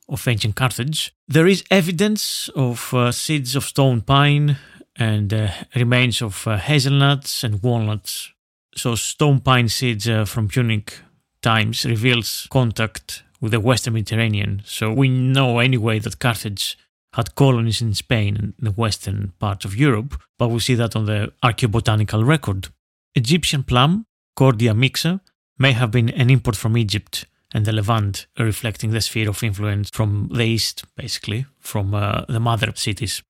of 0.08 0.26
ancient 0.28 0.56
Carthage, 0.56 1.14
there 1.28 1.46
is 1.46 1.64
evidence 1.70 2.48
of 2.54 2.92
uh, 2.92 3.12
seeds 3.12 3.56
of 3.56 3.64
stone 3.64 4.00
pine 4.00 4.56
and 4.96 5.32
uh, 5.32 5.48
remains 5.74 6.20
of 6.20 6.46
uh, 6.46 6.56
hazelnuts 6.56 7.44
and 7.44 7.62
walnuts. 7.62 8.32
So, 8.74 8.94
stone 8.94 9.40
pine 9.40 9.68
seeds 9.68 10.08
uh, 10.08 10.24
from 10.24 10.48
Punic 10.48 11.00
times 11.42 11.84
reveals 11.84 12.46
contact 12.50 13.22
with 13.40 13.52
the 13.52 13.60
Western 13.60 13.94
Mediterranean. 13.94 14.62
So 14.64 14.92
we 14.92 15.08
know 15.08 15.58
anyway 15.58 15.98
that 15.98 16.20
Carthage 16.20 16.78
had 17.14 17.34
colonies 17.34 17.82
in 17.82 17.92
Spain 17.92 18.36
and 18.36 18.54
the 18.58 18.70
western 18.70 19.32
parts 19.38 19.66
of 19.66 19.76
Europe, 19.76 20.18
but 20.38 20.48
we 20.48 20.60
see 20.60 20.76
that 20.76 20.96
on 20.96 21.04
the 21.04 21.32
archaeobotanical 21.44 22.26
record. 22.26 22.68
Egyptian 23.14 23.64
plum, 23.64 24.06
Cordia 24.38 24.72
mixa, 24.72 25.20
may 25.58 25.72
have 25.72 25.90
been 25.90 26.08
an 26.08 26.30
import 26.30 26.56
from 26.56 26.78
Egypt 26.78 27.26
and 27.54 27.64
the 27.64 27.72
Levant, 27.72 28.26
reflecting 28.38 28.90
the 28.90 29.00
sphere 29.00 29.28
of 29.28 29.42
influence 29.42 29.90
from 29.90 30.28
the 30.32 30.44
east, 30.44 30.84
basically, 30.96 31.46
from 31.60 31.94
uh, 31.94 32.24
the 32.28 32.40
mother 32.40 32.72
cities. 32.74 33.22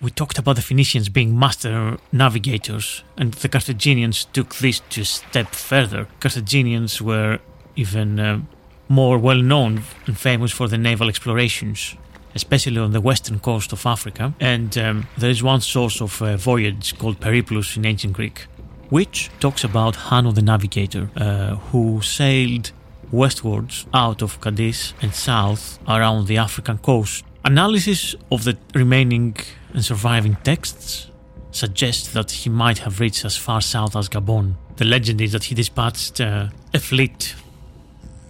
We 0.00 0.10
talked 0.10 0.38
about 0.38 0.56
the 0.56 0.62
Phoenicians 0.62 1.08
being 1.08 1.38
master 1.38 1.96
navigators, 2.10 3.04
and 3.16 3.32
the 3.34 3.48
Carthaginians 3.48 4.26
took 4.32 4.56
this 4.56 4.80
to 4.90 5.02
a 5.02 5.04
step 5.04 5.54
further. 5.54 6.08
Carthaginians 6.18 7.00
were 7.00 7.38
even 7.76 8.18
uh, 8.18 8.40
more 8.88 9.16
well 9.16 9.40
known 9.40 9.82
and 10.06 10.18
famous 10.18 10.52
for 10.52 10.68
the 10.68 10.76
naval 10.76 11.08
explorations, 11.08 11.94
especially 12.34 12.78
on 12.78 12.90
the 12.90 13.00
western 13.00 13.38
coast 13.38 13.72
of 13.72 13.86
Africa. 13.86 14.34
And 14.40 14.76
um, 14.76 15.06
there 15.16 15.30
is 15.30 15.42
one 15.42 15.60
source 15.60 16.00
of 16.00 16.20
a 16.20 16.36
voyage 16.36 16.98
called 16.98 17.20
Periplus 17.20 17.76
in 17.76 17.86
ancient 17.86 18.12
Greek, 18.12 18.46
which 18.92 19.30
talks 19.40 19.64
about 19.64 19.96
Hanno 19.96 20.32
the 20.32 20.42
Navigator, 20.42 21.08
uh, 21.16 21.56
who 21.70 22.02
sailed 22.02 22.72
westwards 23.10 23.86
out 23.94 24.20
of 24.20 24.38
Cadiz 24.42 24.92
and 25.00 25.14
south 25.14 25.78
around 25.88 26.26
the 26.26 26.36
African 26.36 26.76
coast. 26.76 27.24
Analysis 27.42 28.14
of 28.30 28.44
the 28.44 28.54
remaining 28.74 29.34
and 29.72 29.82
surviving 29.82 30.36
texts 30.44 31.10
suggests 31.52 32.12
that 32.12 32.30
he 32.30 32.50
might 32.50 32.78
have 32.80 33.00
reached 33.00 33.24
as 33.24 33.34
far 33.34 33.62
south 33.62 33.96
as 33.96 34.10
Gabon. 34.10 34.56
The 34.76 34.84
legend 34.84 35.22
is 35.22 35.32
that 35.32 35.44
he 35.44 35.54
dispatched 35.54 36.20
uh, 36.20 36.48
a 36.74 36.78
fleet 36.78 37.34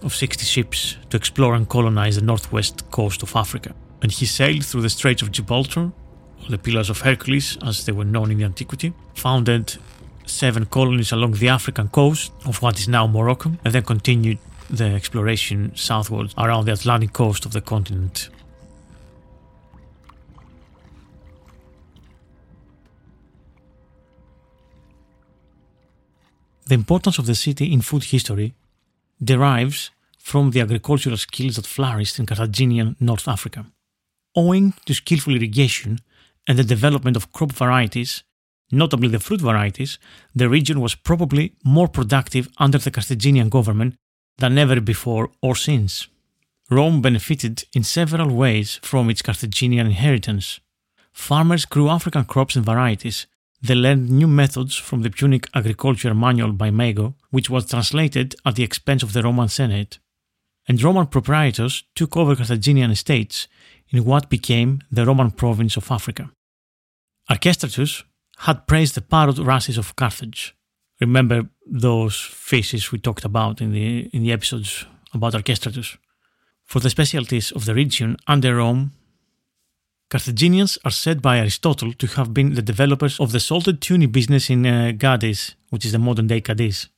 of 0.03 0.15
60 0.15 0.45
ships 0.45 0.97
to 1.11 1.17
explore 1.17 1.57
and 1.57 1.69
colonize 1.69 2.15
the 2.15 2.23
northwest 2.23 2.89
coast 2.93 3.25
of 3.25 3.35
Africa. 3.35 3.75
And 4.01 4.13
he 4.13 4.27
sailed 4.27 4.65
through 4.65 4.83
the 4.83 4.91
Straits 4.91 5.23
of 5.23 5.33
Gibraltar, 5.33 5.91
or 6.45 6.49
the 6.49 6.59
Pillars 6.59 6.89
of 6.89 7.01
Hercules 7.01 7.59
as 7.67 7.85
they 7.85 7.93
were 7.93 8.05
known 8.05 8.31
in 8.31 8.45
antiquity, 8.45 8.93
founded 9.15 9.77
seven 10.27 10.67
colonies 10.67 11.13
along 11.13 11.33
the 11.33 11.49
African 11.49 11.89
coast 11.89 12.33
of 12.47 12.63
what 12.63 12.79
is 12.79 12.89
now 12.89 13.07
Morocco, 13.07 13.53
and 13.65 13.75
then 13.75 13.83
continued 13.83 14.39
the 14.71 14.85
exploration 14.85 15.73
southwards 15.75 16.35
around 16.39 16.65
the 16.65 16.73
Atlantic 16.73 17.13
coast 17.13 17.45
of 17.45 17.53
the 17.53 17.61
continent. 17.61 18.31
The 26.67 26.75
importance 26.75 27.19
of 27.19 27.27
the 27.27 27.35
city 27.35 27.73
in 27.73 27.83
food 27.83 28.05
history 28.05 28.55
derives 29.23 29.91
from 30.19 30.53
the 30.53 30.61
agricultural 30.61 31.17
skills 31.17 31.57
that 31.57 31.67
flourished 31.67 32.19
in 32.19 32.27
Carthaginian 32.27 32.97
North 33.01 33.29
Africa. 33.29 33.67
Owing 34.35 34.73
to 34.87 34.95
skillful 34.95 35.35
irrigation 35.35 35.99
and 36.49 36.59
the 36.59 36.65
development 36.65 37.17
of 37.17 37.33
crop 37.33 37.53
varieties, 37.53 38.23
notably 38.73 39.09
the 39.09 39.21
fruit 39.21 39.41
varieties, 39.41 39.99
the 40.35 40.49
region 40.49 40.81
was 40.81 40.95
probably 40.95 41.55
more 41.63 41.89
productive 41.89 42.49
under 42.59 42.79
the 42.79 42.91
Carthaginian 42.91 43.49
government 43.49 43.95
than 44.39 44.59
ever 44.59 44.81
before 44.81 45.31
or 45.43 45.55
since. 45.55 46.09
Rome 46.71 47.03
benefited 47.03 47.65
in 47.75 47.85
several 47.85 48.35
ways 48.35 48.81
from 48.83 49.11
its 49.11 49.23
Carthaginian 49.23 49.87
inheritance. 49.87 50.59
Farmers 51.13 51.67
grew 51.67 51.91
African 51.91 52.25
crops 52.25 52.57
and 52.57 52.65
varieties. 52.65 53.27
They 53.61 53.75
learned 53.75 54.11
new 54.11 54.27
methods 54.27 54.75
from 54.75 55.03
the 55.03 55.11
Punic 55.11 55.49
Agriculture 55.55 56.15
Manual 56.15 56.53
by 56.53 56.71
Mago, 56.71 57.15
which 57.31 57.51
was 57.51 57.67
translated 57.67 58.35
at 58.47 58.55
the 58.55 58.63
expense 58.63 59.03
of 59.03 59.13
the 59.13 59.23
Roman 59.23 59.49
Senate. 59.49 59.99
And 60.67 60.83
Roman 60.83 61.07
proprietors 61.07 61.85
took 61.95 62.17
over 62.17 62.35
Carthaginian 62.35 62.91
estates 62.91 63.49
in 63.91 64.05
what 64.05 64.31
became 64.31 64.81
the 64.91 65.05
Roman 65.05 65.31
province 65.31 65.77
of 65.77 65.91
Africa. 65.91 66.31
Archestratus 67.31 68.03
had 68.43 68.67
praised 68.67 68.95
the 68.97 69.01
parrot 69.01 69.39
wrasses 69.39 69.79
of 69.79 69.95
Carthage. 69.95 70.55
Remember 71.01 71.49
those 71.65 72.17
fishes 72.17 72.91
we 72.91 72.99
talked 72.99 73.25
about 73.25 73.61
in 73.61 73.73
the, 73.73 74.11
in 74.13 74.23
the 74.23 74.33
episodes 74.33 74.85
about 75.15 75.35
Archestratus? 75.35 75.97
For 76.65 76.81
the 76.81 76.91
specialties 76.91 77.53
of 77.53 77.67
the 77.67 77.75
region 77.75 78.17
under 78.27 78.57
Rome, 78.57 78.93
Carthaginians 80.11 80.77
are 80.85 80.91
said 80.91 81.23
by 81.23 81.39
Aristotle 81.39 81.93
to 81.93 82.07
have 82.09 82.35
been 82.35 82.55
the 82.55 82.63
developers 82.63 83.21
of 83.21 83.31
the 83.31 83.39
salted 83.39 83.81
tuna 83.81 84.09
business 84.09 84.51
in 84.51 84.67
uh, 84.67 84.93
Gades, 84.97 85.55
which 85.71 85.87
is 85.87 85.93
the 85.93 85.99
modern 85.99 86.27
day 86.27 86.41
Cadiz. 86.41 86.89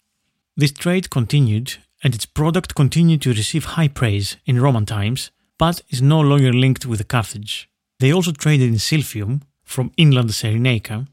This 0.57 0.73
trade 0.73 1.11
continued, 1.11 1.75
and 2.03 2.15
its 2.15 2.27
product 2.27 2.75
continued 2.75 3.21
to 3.23 3.35
receive 3.35 3.65
high 3.65 3.89
praise 3.89 4.39
in 4.47 4.61
Roman 4.61 4.87
times, 4.87 5.31
but 5.59 5.83
is 5.91 6.01
no 6.01 6.21
longer 6.21 6.53
linked 6.53 6.87
with 6.87 7.07
Carthage. 7.07 7.69
They 8.01 8.13
also 8.13 8.33
traded 8.33 8.69
in 8.69 8.77
silphium 8.77 9.43
from 9.63 9.93
inland 9.97 10.31
Cyrenaica, 10.31 11.07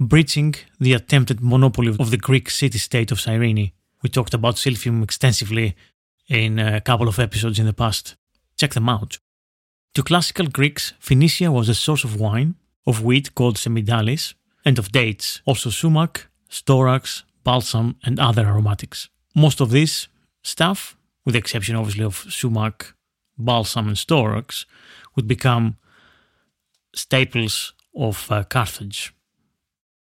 breaching 0.00 0.54
the 0.80 0.94
attempted 0.94 1.42
monopoly 1.42 1.94
of 2.00 2.10
the 2.10 2.16
Greek 2.16 2.48
city 2.48 2.78
state 2.78 3.12
of 3.12 3.20
Cyrene. 3.20 3.70
We 4.02 4.08
talked 4.08 4.32
about 4.32 4.54
silphium 4.56 5.02
extensively 5.04 5.76
in 6.26 6.58
a 6.58 6.80
couple 6.80 7.06
of 7.06 7.18
episodes 7.18 7.58
in 7.58 7.66
the 7.66 7.74
past. 7.74 8.16
Check 8.56 8.72
them 8.72 8.88
out. 8.88 9.18
To 9.94 10.02
classical 10.02 10.46
Greeks, 10.46 10.94
Phoenicia 11.00 11.52
was 11.52 11.68
a 11.68 11.74
source 11.74 12.02
of 12.02 12.18
wine, 12.18 12.54
of 12.86 13.04
wheat 13.04 13.34
called 13.34 13.56
semidalis, 13.56 14.34
and 14.64 14.78
of 14.78 14.90
dates, 14.90 15.42
also 15.44 15.68
sumac, 15.68 16.28
storax, 16.48 17.24
balsam, 17.44 17.96
and 18.02 18.18
other 18.18 18.46
aromatics. 18.46 19.08
Most 19.34 19.60
of 19.60 19.70
this 19.70 20.08
stuff, 20.42 20.96
with 21.24 21.34
the 21.34 21.38
exception 21.38 21.76
obviously 21.76 22.04
of 22.04 22.24
sumac, 22.30 22.94
balsam, 23.36 23.88
and 23.88 23.96
storax, 23.96 24.64
would 25.14 25.28
become 25.28 25.76
staples 26.94 27.74
of 27.94 28.30
uh, 28.30 28.44
Carthage. 28.44 29.12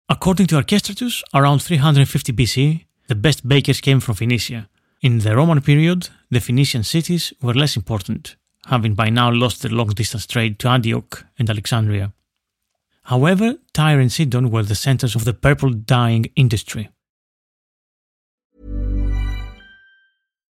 According 0.10 0.48
to 0.48 0.56
Archestratus, 0.56 1.22
around 1.34 1.62
350 1.62 2.32
BC, 2.32 2.86
the 3.10 3.16
best 3.16 3.46
bakers 3.46 3.82
came 3.82 4.00
from 4.00 4.16
Phoenicia. 4.16 4.70
In 5.02 5.20
the 5.20 5.36
Roman 5.36 5.60
period, 5.60 6.08
the 6.32 6.40
Phoenician 6.40 6.84
cities 6.84 7.34
were 7.42 7.54
less 7.54 7.76
important, 7.76 8.38
having 8.68 8.94
by 8.94 9.10
now 9.10 9.30
lost 9.30 9.62
their 9.62 9.72
long 9.72 9.90
distance 9.90 10.26
trade 10.26 10.60
to 10.60 10.70
Antioch 10.70 11.26
and 11.38 11.50
Alexandria. 11.50 12.14
However, 13.04 13.56
Tyre 13.74 14.00
and 14.00 14.10
Sidon 14.10 14.50
were 14.50 14.64
the 14.64 14.76
centers 14.76 15.14
of 15.14 15.26
the 15.26 15.34
purple 15.34 15.72
dyeing 15.72 16.28
industry. 16.38 16.88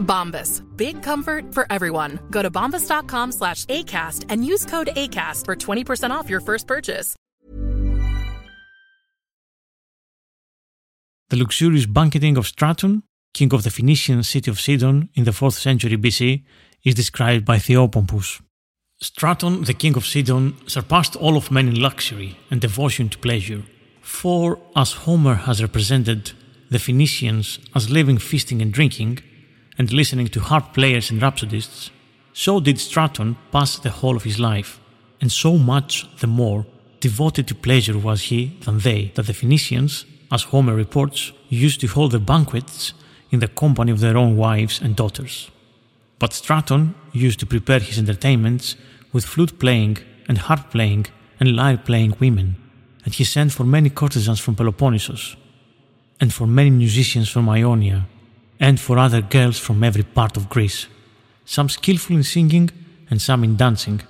Bombas. 0.00 0.62
Big 0.76 1.02
comfort 1.02 1.54
for 1.54 1.66
everyone. 1.70 2.18
Go 2.30 2.42
to 2.42 2.50
bombas.com 2.50 3.32
slash 3.32 3.64
ACAST 3.66 4.26
and 4.28 4.44
use 4.44 4.66
code 4.66 4.90
ACAST 4.96 5.44
for 5.44 5.56
20% 5.56 6.10
off 6.10 6.28
your 6.28 6.40
first 6.40 6.66
purchase. 6.66 7.16
The 11.30 11.36
luxurious 11.36 11.86
banqueting 11.86 12.36
of 12.36 12.46
Straton, 12.48 13.04
king 13.32 13.54
of 13.54 13.62
the 13.62 13.70
Phoenician 13.70 14.24
city 14.24 14.50
of 14.50 14.58
Sidon 14.58 15.08
in 15.14 15.22
the 15.22 15.30
4th 15.30 15.60
century 15.60 15.96
BC, 15.96 16.42
is 16.84 16.94
described 16.96 17.44
by 17.44 17.56
Theopompus. 17.58 18.40
Straton, 19.00 19.62
the 19.62 19.74
king 19.74 19.96
of 19.96 20.04
Sidon, 20.04 20.56
surpassed 20.66 21.14
all 21.14 21.36
of 21.36 21.52
men 21.52 21.68
in 21.68 21.80
luxury 21.80 22.36
and 22.50 22.60
devotion 22.60 23.08
to 23.10 23.18
pleasure. 23.18 23.62
For, 24.02 24.58
as 24.74 24.92
Homer 25.04 25.34
has 25.34 25.62
represented 25.62 26.32
the 26.68 26.80
Phoenicians 26.80 27.60
as 27.76 27.90
living 27.90 28.18
feasting 28.18 28.60
and 28.60 28.72
drinking, 28.72 29.20
and 29.80 29.94
listening 29.94 30.28
to 30.28 30.40
harp 30.40 30.74
players 30.74 31.10
and 31.10 31.22
rhapsodists, 31.22 31.90
so 32.34 32.60
did 32.60 32.78
Straton 32.78 33.38
pass 33.50 33.78
the 33.78 33.88
whole 33.88 34.14
of 34.14 34.24
his 34.24 34.38
life, 34.38 34.78
and 35.22 35.32
so 35.32 35.56
much 35.56 36.06
the 36.18 36.26
more 36.26 36.66
devoted 37.00 37.48
to 37.48 37.54
pleasure 37.54 37.96
was 37.96 38.24
he 38.24 38.58
than 38.66 38.80
they, 38.80 39.10
that 39.14 39.26
the 39.26 39.32
Phoenicians, 39.32 40.04
as 40.30 40.42
Homer 40.42 40.74
reports, 40.74 41.32
used 41.48 41.80
to 41.80 41.86
hold 41.86 42.12
their 42.12 42.20
banquets 42.20 42.92
in 43.30 43.40
the 43.40 43.48
company 43.48 43.90
of 43.90 44.00
their 44.00 44.18
own 44.18 44.36
wives 44.36 44.82
and 44.82 44.94
daughters. 44.94 45.50
But 46.18 46.34
Straton 46.34 46.94
used 47.12 47.40
to 47.40 47.46
prepare 47.46 47.80
his 47.80 47.98
entertainments 47.98 48.76
with 49.14 49.24
flute 49.24 49.58
playing 49.58 49.96
and 50.28 50.36
harp 50.36 50.70
playing 50.70 51.06
and 51.40 51.56
lyre 51.56 51.78
playing 51.78 52.16
women, 52.20 52.56
and 53.06 53.14
he 53.14 53.24
sent 53.24 53.52
for 53.52 53.64
many 53.64 53.88
courtesans 53.88 54.40
from 54.40 54.56
Peloponnesus, 54.56 55.36
and 56.20 56.34
for 56.34 56.46
many 56.46 56.68
musicians 56.68 57.30
from 57.30 57.48
Ionia, 57.48 58.06
and 58.60 58.78
for 58.78 58.98
other 58.98 59.22
girls 59.22 59.58
from 59.58 59.82
every 59.82 60.02
part 60.02 60.36
of 60.36 60.48
Greece, 60.48 60.86
some 61.44 61.68
skillful 61.68 62.14
in 62.14 62.22
singing 62.22 62.70
and 63.10 63.20
some 63.20 63.42
in 63.42 63.56
dancing, 63.56 64.02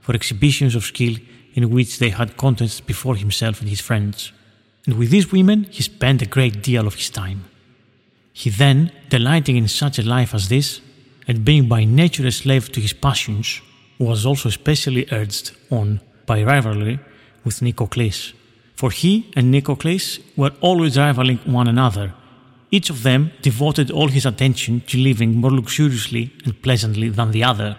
for 0.00 0.14
exhibitions 0.14 0.74
of 0.74 0.84
skill 0.84 1.14
in 1.54 1.70
which 1.70 1.98
they 1.98 2.10
had 2.10 2.36
contests 2.36 2.80
before 2.80 3.14
himself 3.14 3.60
and 3.60 3.68
his 3.68 3.80
friends. 3.80 4.32
And 4.86 4.98
with 4.98 5.10
these 5.10 5.30
women 5.30 5.64
he 5.64 5.82
spent 5.82 6.22
a 6.22 6.26
great 6.26 6.62
deal 6.62 6.86
of 6.86 6.94
his 6.94 7.10
time. 7.10 7.44
He 8.32 8.50
then, 8.50 8.92
delighting 9.08 9.56
in 9.56 9.68
such 9.68 9.98
a 9.98 10.02
life 10.02 10.34
as 10.34 10.48
this, 10.48 10.80
and 11.26 11.44
being 11.44 11.68
by 11.68 11.84
nature 11.84 12.26
a 12.26 12.32
slave 12.32 12.72
to 12.72 12.80
his 12.80 12.92
passions, 12.92 13.60
was 13.98 14.24
also 14.24 14.48
especially 14.48 15.06
urged 15.12 15.52
on 15.70 16.00
by 16.24 16.42
rivalry 16.42 17.00
with 17.44 17.60
Nicocles. 17.62 18.32
For 18.76 18.90
he 18.90 19.30
and 19.34 19.50
Nicocles 19.50 20.20
were 20.36 20.52
always 20.60 20.96
rivaling 20.96 21.38
one 21.38 21.66
another. 21.66 22.14
Each 22.70 22.90
of 22.90 23.02
them 23.02 23.32
devoted 23.40 23.90
all 23.90 24.08
his 24.08 24.26
attention 24.26 24.82
to 24.88 24.98
living 24.98 25.36
more 25.36 25.50
luxuriously 25.50 26.32
and 26.44 26.62
pleasantly 26.62 27.08
than 27.08 27.30
the 27.30 27.44
other, 27.44 27.78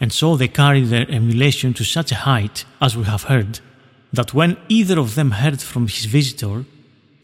and 0.00 0.12
so 0.12 0.36
they 0.36 0.48
carried 0.48 0.86
their 0.86 1.10
emulation 1.10 1.74
to 1.74 1.84
such 1.84 2.10
a 2.10 2.22
height, 2.26 2.64
as 2.80 2.96
we 2.96 3.04
have 3.04 3.24
heard, 3.24 3.60
that 4.12 4.32
when 4.32 4.56
either 4.68 4.98
of 4.98 5.14
them 5.14 5.32
heard 5.32 5.60
from 5.60 5.86
his 5.86 6.06
visitor 6.06 6.64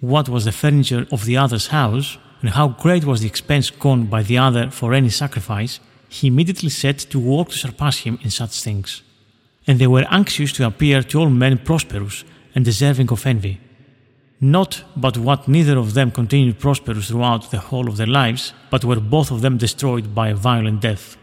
what 0.01 0.29
was 0.29 0.45
the 0.45 0.53
furniture 0.53 1.07
of 1.11 1.25
the 1.25 1.37
other's 1.37 1.69
house, 1.69 2.19
and 2.43 2.51
how 2.51 2.69
great 2.69 3.05
was 3.05 3.23
the 3.23 3.27
expense 3.27 3.71
gone 3.71 4.07
by 4.07 4.23
the 4.23 4.37
other 4.37 4.71
for 4.71 4.93
any 4.93 5.09
sacrifice, 5.09 5.81
he 6.09 6.29
immediately 6.29 6.69
set 6.69 6.99
to 6.99 7.19
work 7.19 7.49
to 7.49 7.57
surpass 7.57 7.99
him 7.99 8.19
in 8.23 8.31
such 8.31 8.63
things. 8.63 9.03
And 9.67 9.79
they 9.79 9.87
were 9.87 10.07
anxious 10.11 10.53
to 10.53 10.67
appear 10.67 11.03
to 11.03 11.19
all 11.19 11.31
men 11.31 11.59
prosperous 11.59 12.25
and 12.55 12.65
deserving 12.65 13.11
of 13.11 13.27
envy. 13.27 13.59
Not 14.41 14.85
but 14.97 15.17
what 15.17 15.49
neither 15.49 15.79
of 15.79 15.95
them 15.95 16.11
continued 16.11 16.59
prosperous 16.59 17.09
throughout 17.09 17.51
the 17.51 17.59
whole 17.59 17.89
of 17.89 17.97
their 17.97 18.07
lives, 18.07 18.53
but 18.71 18.85
were 18.85 19.01
both 19.01 19.31
of 19.31 19.41
them 19.41 19.57
destroyed 19.57 20.15
by 20.15 20.29
a 20.29 20.35
violent 20.35 20.83
death. 20.83 21.17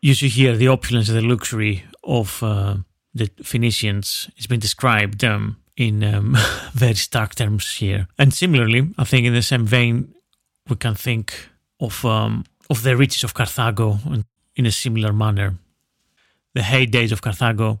You 0.00 0.14
see 0.14 0.28
here 0.28 0.56
the 0.56 0.68
opulence 0.68 1.08
and 1.08 1.18
the 1.18 1.28
luxury 1.28 1.84
of 2.02 2.42
uh, 2.42 2.76
the 3.12 3.30
Phoenicians. 3.42 4.30
It's 4.36 4.46
been 4.46 4.60
described 4.60 5.22
um, 5.24 5.58
in 5.76 6.02
um, 6.02 6.36
very 6.72 6.94
stark 6.94 7.34
terms 7.34 7.76
here. 7.76 8.08
And 8.18 8.32
similarly, 8.32 8.94
I 8.96 9.04
think 9.04 9.26
in 9.26 9.34
the 9.34 9.42
same 9.42 9.66
vein, 9.66 10.14
we 10.68 10.76
can 10.76 10.94
think 10.94 11.48
of 11.80 12.04
um, 12.04 12.44
of 12.70 12.82
the 12.82 12.96
riches 12.96 13.24
of 13.24 13.34
Carthago 13.34 14.24
in 14.56 14.66
a 14.66 14.72
similar 14.72 15.12
manner. 15.12 15.54
The 16.54 16.60
heydays 16.60 17.12
of 17.12 17.20
Carthago, 17.20 17.80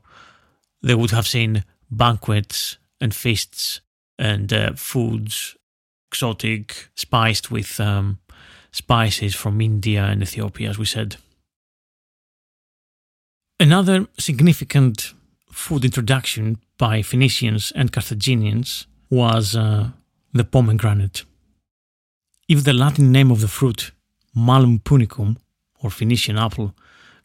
they 0.82 0.94
would 0.94 1.10
have 1.10 1.26
seen 1.26 1.64
banquets 1.90 2.78
and 3.00 3.14
feasts 3.14 3.80
and 4.18 4.52
uh, 4.52 4.72
foods, 4.74 5.56
exotic, 6.10 6.88
spiced 6.94 7.50
with 7.50 7.78
um, 7.80 8.18
spices 8.72 9.34
from 9.34 9.60
India 9.60 10.04
and 10.04 10.22
Ethiopia, 10.22 10.70
as 10.70 10.78
we 10.78 10.84
said. 10.84 11.16
Another 13.60 14.06
significant 14.18 15.14
food 15.50 15.84
introduction 15.84 16.58
by 16.78 17.02
Phoenicians 17.02 17.72
and 17.74 17.92
Carthaginians 17.92 18.86
was 19.10 19.56
uh, 19.56 19.90
the 20.32 20.44
pomegranate. 20.44 21.24
If 22.48 22.64
the 22.64 22.72
Latin 22.72 23.10
name 23.10 23.30
of 23.30 23.40
the 23.40 23.48
fruit, 23.48 23.92
Malum 24.34 24.78
punicum, 24.78 25.36
or 25.82 25.90
Phoenician 25.90 26.38
apple, 26.38 26.74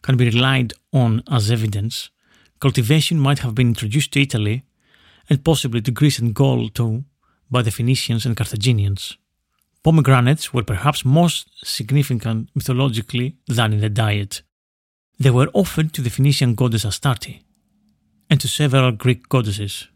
can 0.02 0.16
be 0.16 0.26
relied 0.26 0.72
on 0.92 1.22
as 1.30 1.50
evidence, 1.50 2.10
cultivation 2.60 3.18
might 3.18 3.38
have 3.40 3.54
been 3.54 3.68
introduced 3.68 4.12
to 4.12 4.22
Italy 4.22 4.64
and 5.28 5.44
possibly 5.44 5.80
to 5.82 5.90
Greece 5.90 6.18
and 6.18 6.34
Gaul 6.34 6.68
too 6.68 7.04
by 7.50 7.62
the 7.62 7.70
Phoenicians 7.70 8.26
and 8.26 8.36
Carthaginians. 8.36 9.16
Pomegranates 9.82 10.54
were 10.54 10.62
perhaps 10.62 11.04
more 11.04 11.28
significant 11.28 12.48
mythologically 12.54 13.36
than 13.46 13.72
in 13.74 13.80
the 13.80 13.90
diet. 13.90 14.42
They 15.18 15.30
were 15.30 15.50
offered 15.52 15.92
to 15.92 16.02
the 16.02 16.10
Phoenician 16.10 16.54
goddess 16.54 16.84
Astarte 16.84 17.40
and 18.30 18.40
to 18.40 18.48
several 18.48 18.92
Greek 18.92 19.28
goddesses. 19.28 19.88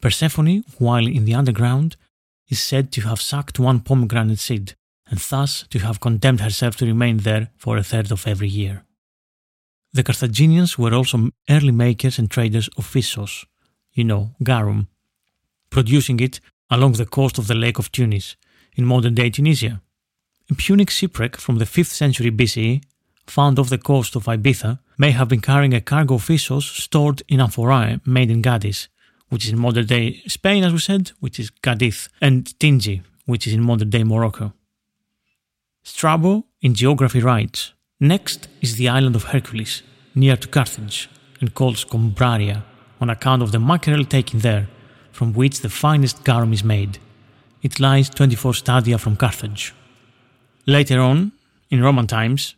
Persephone, 0.00 0.64
while 0.78 1.06
in 1.06 1.24
the 1.24 1.34
underground, 1.34 1.96
is 2.48 2.60
said 2.60 2.90
to 2.92 3.02
have 3.02 3.20
sucked 3.20 3.60
one 3.60 3.80
pomegranate 3.80 4.40
seed 4.40 4.74
and 5.06 5.20
thus 5.20 5.64
to 5.70 5.78
have 5.78 6.00
condemned 6.00 6.40
herself 6.40 6.76
to 6.76 6.86
remain 6.86 7.18
there 7.18 7.50
for 7.56 7.76
a 7.76 7.82
third 7.82 8.10
of 8.10 8.26
every 8.26 8.48
year. 8.48 8.84
The 9.92 10.02
Carthaginians 10.02 10.78
were 10.78 10.94
also 10.94 11.30
early 11.48 11.70
makers 11.70 12.18
and 12.18 12.30
traders 12.30 12.68
of 12.76 12.86
fish 12.86 13.16
you 13.94 14.04
know, 14.04 14.30
garum, 14.42 14.88
producing 15.70 16.20
it 16.20 16.40
along 16.70 16.92
the 16.92 17.06
coast 17.06 17.38
of 17.38 17.46
the 17.46 17.54
Lake 17.54 17.78
of 17.78 17.92
Tunis 17.92 18.36
in 18.74 18.84
modern 18.84 19.14
day 19.14 19.30
Tunisia. 19.30 19.80
A 20.50 20.54
Punic 20.54 20.90
shipwreck 20.90 21.36
from 21.36 21.56
the 21.58 21.64
5th 21.64 21.94
century 22.02 22.30
BCE 22.30 22.82
found 23.26 23.58
off 23.58 23.70
the 23.70 23.78
coast 23.78 24.16
of 24.16 24.24
Ibiza 24.24 24.78
may 24.98 25.10
have 25.10 25.28
been 25.28 25.40
carrying 25.40 25.74
a 25.74 25.80
cargo 25.80 26.14
of 26.14 26.40
sauce 26.40 26.66
stored 26.66 27.22
in 27.28 27.40
amphorae 27.40 28.00
made 28.04 28.30
in 28.30 28.42
Gades, 28.42 28.88
which 29.28 29.46
is 29.46 29.52
in 29.52 29.58
modern 29.58 29.86
day 29.86 30.22
Spain, 30.26 30.64
as 30.64 30.72
we 30.72 30.78
said, 30.78 31.12
which 31.20 31.38
is 31.38 31.50
Cadiz, 31.50 32.08
and 32.20 32.44
Tingi, 32.58 33.02
which 33.26 33.46
is 33.46 33.54
in 33.54 33.62
modern 33.62 33.90
day 33.90 34.04
Morocco. 34.04 34.52
Strabo 35.82 36.44
in 36.60 36.74
geography 36.74 37.20
writes 37.20 37.72
Next 38.00 38.48
is 38.60 38.76
the 38.76 38.88
island 38.88 39.16
of 39.16 39.24
Hercules, 39.24 39.82
near 40.14 40.36
to 40.36 40.48
Carthage, 40.48 41.08
and 41.40 41.54
called 41.54 41.76
Scombraria, 41.76 42.62
on 43.02 43.10
account 43.10 43.42
of 43.42 43.50
the 43.50 43.58
mackerel 43.58 44.04
taken 44.04 44.38
there, 44.38 44.68
from 45.10 45.32
which 45.32 45.60
the 45.60 45.68
finest 45.68 46.24
garum 46.24 46.52
is 46.52 46.62
made. 46.62 46.98
It 47.60 47.80
lies 47.80 48.08
24 48.08 48.54
stadia 48.54 48.96
from 48.96 49.16
Carthage. 49.16 49.74
Later 50.66 51.00
on, 51.00 51.32
in 51.68 51.82
Roman 51.82 52.06
times, 52.06 52.54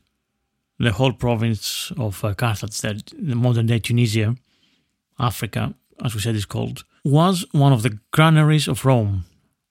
the 0.78 0.92
whole 0.92 1.12
province 1.12 1.92
of 1.96 2.22
uh, 2.22 2.34
Carthage, 2.34 2.80
that 2.82 3.12
the 3.18 3.34
modern 3.34 3.66
day 3.66 3.78
Tunisia, 3.78 4.36
Africa, 5.18 5.74
as 6.04 6.14
we 6.14 6.20
said, 6.20 6.34
is 6.34 6.44
called, 6.44 6.84
was 7.04 7.46
one 7.52 7.72
of 7.72 7.82
the 7.82 7.98
granaries 8.10 8.68
of 8.68 8.84
Rome, 8.84 9.24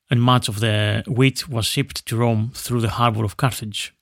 and 0.09 0.21
much 0.21 0.47
of 0.47 0.59
the 0.59 1.03
wheat 1.07 1.47
was 1.47 1.65
shipped 1.65 2.05
to 2.07 2.17
Rome 2.17 2.51
through 2.55 2.81
the 2.81 2.89
harbor 2.89 3.23
of 3.23 3.37
Carthage. 3.37 3.93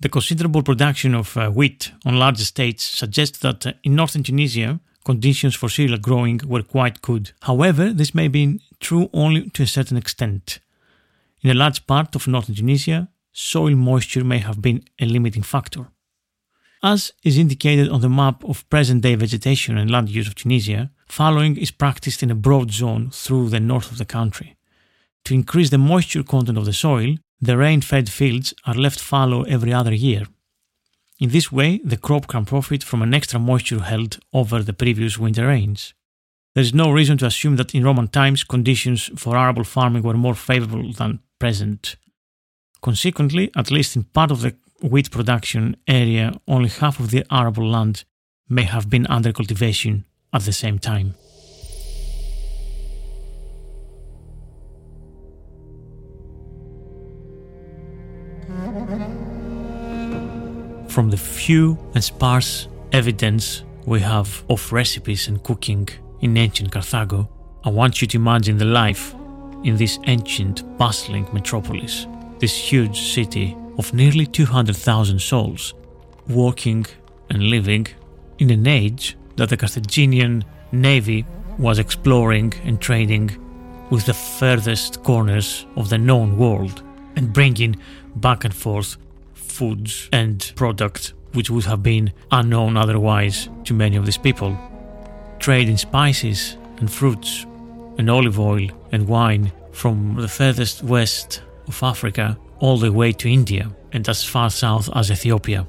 The 0.00 0.08
considerable 0.08 0.62
production 0.62 1.14
of 1.14 1.36
uh, 1.36 1.50
wheat 1.50 1.92
on 2.04 2.18
large 2.18 2.40
estates 2.40 2.84
suggests 2.84 3.38
that 3.38 3.66
uh, 3.66 3.72
in 3.82 3.94
northern 3.94 4.22
Tunisia, 4.22 4.80
conditions 5.10 5.54
for 5.56 5.68
cereal 5.68 5.98
growing 6.08 6.38
were 6.52 6.72
quite 6.76 7.02
good. 7.08 7.24
However, 7.50 7.84
this 8.00 8.14
may 8.20 8.28
be 8.28 8.44
true 8.86 9.06
only 9.22 9.40
to 9.54 9.62
a 9.62 9.74
certain 9.76 9.98
extent. 10.02 10.44
In 11.42 11.50
a 11.50 11.60
large 11.62 11.80
part 11.92 12.10
of 12.14 12.28
northern 12.28 12.54
Tunisia, 12.54 13.00
soil 13.32 13.74
moisture 13.90 14.24
may 14.32 14.38
have 14.38 14.58
been 14.66 14.80
a 15.04 15.06
limiting 15.16 15.46
factor. 15.54 15.84
As 16.82 17.12
is 17.28 17.36
indicated 17.44 17.88
on 17.90 18.00
the 18.00 18.16
map 18.22 18.38
of 18.50 18.68
present 18.74 19.02
day 19.02 19.14
vegetation 19.26 19.74
and 19.78 19.90
land 19.90 20.08
use 20.18 20.28
of 20.28 20.34
Tunisia, 20.34 20.82
fallowing 21.18 21.54
is 21.56 21.78
practiced 21.82 22.22
in 22.22 22.30
a 22.30 22.42
broad 22.46 22.70
zone 22.70 23.10
through 23.22 23.46
the 23.50 23.66
north 23.72 23.90
of 23.92 23.98
the 23.98 24.12
country. 24.18 24.56
To 25.24 25.34
increase 25.34 25.70
the 25.70 25.86
moisture 25.92 26.22
content 26.22 26.58
of 26.58 26.66
the 26.66 26.80
soil, 26.86 27.10
the 27.48 27.56
rain 27.64 27.80
fed 27.80 28.06
fields 28.08 28.48
are 28.68 28.82
left 28.84 29.00
fallow 29.00 29.42
every 29.42 29.72
other 29.72 29.94
year. 30.08 30.24
In 31.20 31.28
this 31.28 31.52
way, 31.52 31.80
the 31.84 31.98
crop 31.98 32.26
can 32.28 32.46
profit 32.46 32.82
from 32.82 33.02
an 33.02 33.12
extra 33.12 33.38
moisture 33.38 33.82
held 33.82 34.18
over 34.32 34.62
the 34.62 34.72
previous 34.72 35.18
winter 35.18 35.46
rains. 35.46 35.92
There 36.54 36.62
is 36.62 36.72
no 36.72 36.90
reason 36.90 37.18
to 37.18 37.26
assume 37.26 37.56
that 37.56 37.74
in 37.74 37.84
Roman 37.84 38.08
times 38.08 38.42
conditions 38.42 39.10
for 39.16 39.36
arable 39.36 39.64
farming 39.64 40.02
were 40.02 40.14
more 40.14 40.34
favorable 40.34 40.92
than 40.92 41.20
present. 41.38 41.96
Consequently, 42.80 43.50
at 43.54 43.70
least 43.70 43.96
in 43.96 44.04
part 44.04 44.30
of 44.30 44.40
the 44.40 44.56
wheat 44.82 45.10
production 45.10 45.76
area, 45.86 46.32
only 46.48 46.70
half 46.70 46.98
of 46.98 47.10
the 47.10 47.24
arable 47.30 47.68
land 47.68 48.04
may 48.48 48.62
have 48.62 48.88
been 48.88 49.06
under 49.06 49.30
cultivation 49.30 50.06
at 50.32 50.42
the 50.42 50.52
same 50.52 50.78
time. 50.78 51.14
From 60.90 61.08
the 61.08 61.16
few 61.16 61.78
and 61.94 62.02
sparse 62.02 62.66
evidence 62.90 63.62
we 63.86 64.00
have 64.00 64.42
of 64.50 64.72
recipes 64.72 65.28
and 65.28 65.40
cooking 65.40 65.88
in 66.20 66.36
ancient 66.36 66.72
Carthago, 66.72 67.28
I 67.62 67.70
want 67.70 68.02
you 68.02 68.08
to 68.08 68.16
imagine 68.16 68.58
the 68.58 68.64
life 68.64 69.14
in 69.62 69.76
this 69.76 70.00
ancient, 70.06 70.76
bustling 70.78 71.28
metropolis, 71.32 72.08
this 72.40 72.56
huge 72.56 73.00
city 73.00 73.56
of 73.78 73.94
nearly 73.94 74.26
200,000 74.26 75.20
souls, 75.20 75.74
working 76.28 76.84
and 77.30 77.44
living 77.44 77.86
in 78.40 78.50
an 78.50 78.66
age 78.66 79.16
that 79.36 79.48
the 79.48 79.56
Carthaginian 79.56 80.44
navy 80.72 81.24
was 81.56 81.78
exploring 81.78 82.52
and 82.64 82.80
trading 82.80 83.30
with 83.90 84.06
the 84.06 84.14
furthest 84.14 85.04
corners 85.04 85.66
of 85.76 85.88
the 85.88 85.98
known 85.98 86.36
world 86.36 86.82
and 87.14 87.32
bringing 87.32 87.76
back 88.16 88.44
and 88.44 88.54
forth 88.54 88.96
foods 89.50 90.08
and 90.12 90.52
products 90.56 91.12
which 91.32 91.50
would 91.50 91.64
have 91.64 91.82
been 91.82 92.12
unknown 92.30 92.76
otherwise 92.76 93.48
to 93.64 93.74
many 93.74 93.96
of 93.96 94.04
these 94.06 94.18
people. 94.18 94.56
Trade 95.38 95.68
in 95.68 95.76
spices 95.76 96.56
and 96.78 96.90
fruits 96.90 97.46
and 97.98 98.10
olive 98.10 98.38
oil 98.38 98.66
and 98.92 99.06
wine 99.06 99.52
from 99.72 100.16
the 100.16 100.28
furthest 100.28 100.82
west 100.82 101.42
of 101.68 101.82
Africa 101.82 102.38
all 102.58 102.78
the 102.78 102.92
way 102.92 103.12
to 103.12 103.28
India 103.28 103.70
and 103.92 104.08
as 104.08 104.24
far 104.24 104.50
south 104.50 104.88
as 104.94 105.10
Ethiopia. 105.10 105.66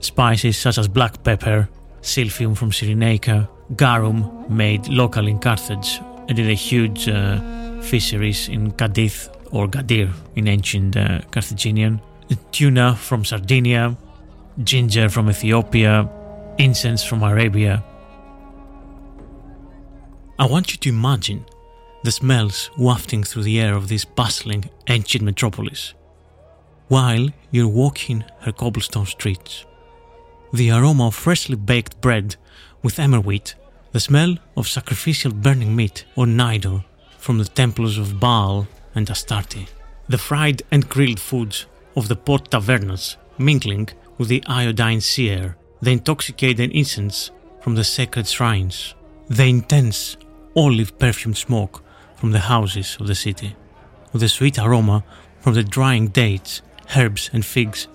Spices 0.00 0.56
such 0.56 0.78
as 0.78 0.88
black 0.88 1.22
pepper, 1.22 1.68
silphium 2.02 2.56
from 2.56 2.70
Cyrenaica, 2.70 3.48
garum 3.76 4.44
made 4.48 4.86
local 4.88 5.26
in 5.26 5.38
Carthage, 5.38 6.00
and 6.28 6.38
in 6.38 6.46
the 6.46 6.54
huge 6.54 7.08
uh, 7.08 7.40
fisheries 7.80 8.48
in 8.48 8.72
Cadiz 8.72 9.30
or 9.52 9.68
Gadir 9.68 10.12
in 10.34 10.48
ancient 10.48 10.96
uh, 10.96 11.20
Carthaginian, 11.30 12.00
tuna 12.34 12.96
from 12.96 13.24
Sardinia, 13.24 13.96
ginger 14.64 15.08
from 15.08 15.30
Ethiopia, 15.30 16.08
incense 16.58 17.04
from 17.04 17.22
Arabia. 17.22 17.84
I 20.38 20.46
want 20.46 20.72
you 20.72 20.78
to 20.78 20.88
imagine 20.88 21.44
the 22.02 22.10
smells 22.10 22.70
wafting 22.76 23.22
through 23.22 23.44
the 23.44 23.60
air 23.60 23.74
of 23.74 23.88
this 23.88 24.04
bustling 24.04 24.70
ancient 24.88 25.24
metropolis 25.24 25.94
while 26.88 27.28
you're 27.50 27.68
walking 27.68 28.24
her 28.40 28.52
cobblestone 28.52 29.06
streets. 29.06 29.64
The 30.52 30.70
aroma 30.70 31.08
of 31.08 31.14
freshly 31.14 31.56
baked 31.56 32.00
bread 32.00 32.36
with 32.82 32.98
emmer 32.98 33.20
wheat, 33.20 33.54
the 33.92 34.00
smell 34.00 34.36
of 34.56 34.68
sacrificial 34.68 35.32
burning 35.32 35.74
meat 35.74 36.04
or 36.16 36.26
nidor 36.26 36.84
from 37.18 37.38
the 37.38 37.44
temples 37.44 37.98
of 37.98 38.20
Baal 38.20 38.68
and 38.94 39.10
Astarte, 39.10 39.68
the 40.08 40.18
fried 40.18 40.62
and 40.70 40.88
grilled 40.88 41.18
foods 41.18 41.66
of 41.96 42.08
the 42.08 42.16
port 42.16 42.50
tavernas 42.50 43.16
mingling 43.38 43.88
with 44.18 44.28
the 44.28 44.42
iodine 44.46 45.00
sea 45.00 45.30
air, 45.30 45.56
the 45.80 45.92
intoxicating 45.92 46.70
incense 46.72 47.30
from 47.60 47.74
the 47.74 47.84
sacred 47.84 48.26
shrines, 48.26 48.94
the 49.28 49.44
intense 49.44 50.16
olive 50.54 50.98
perfumed 50.98 51.36
smoke 51.36 51.82
from 52.16 52.32
the 52.32 52.40
houses 52.40 52.96
of 53.00 53.06
the 53.06 53.14
city, 53.14 53.56
with 54.12 54.22
the 54.22 54.28
sweet 54.28 54.58
aroma 54.58 55.04
from 55.40 55.54
the 55.54 55.62
drying 55.62 56.08
dates 56.08 56.62
herbs, 56.94 57.30
and 57.32 57.44
figs, 57.44 57.88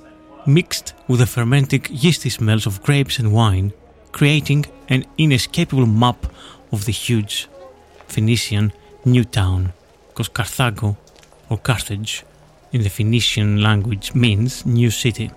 mixed 0.45 0.93
with 1.07 1.19
the 1.19 1.25
fermenting 1.25 1.85
yeasty 1.89 2.29
smells 2.29 2.65
of 2.65 2.83
grapes 2.83 3.19
and 3.19 3.31
wine, 3.31 3.71
creating 4.11 4.65
an 4.89 5.05
inescapable 5.17 5.85
map 5.85 6.25
of 6.71 6.85
the 6.85 6.91
huge 6.91 7.47
Phoenician 8.07 8.73
new 9.05 9.23
town, 9.23 9.73
because 10.09 10.29
Carthago 10.29 10.97
or 11.49 11.57
Carthage 11.57 12.23
in 12.71 12.83
the 12.83 12.89
Phoenician 12.89 13.61
language 13.61 14.13
means 14.13 14.65
new 14.65 14.91
city. 14.91 15.31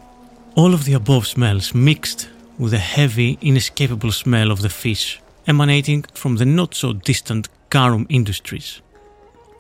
All 0.54 0.74
of 0.74 0.84
the 0.84 0.94
above 0.94 1.26
smells 1.26 1.74
mixed 1.74 2.28
with 2.58 2.72
the 2.72 2.78
heavy, 2.78 3.38
inescapable 3.40 4.12
smell 4.12 4.50
of 4.50 4.62
the 4.62 4.68
fish 4.68 5.20
emanating 5.46 6.02
from 6.14 6.36
the 6.36 6.44
not 6.44 6.74
so 6.74 6.92
distant 6.92 7.48
garum 7.70 8.06
industries. 8.08 8.80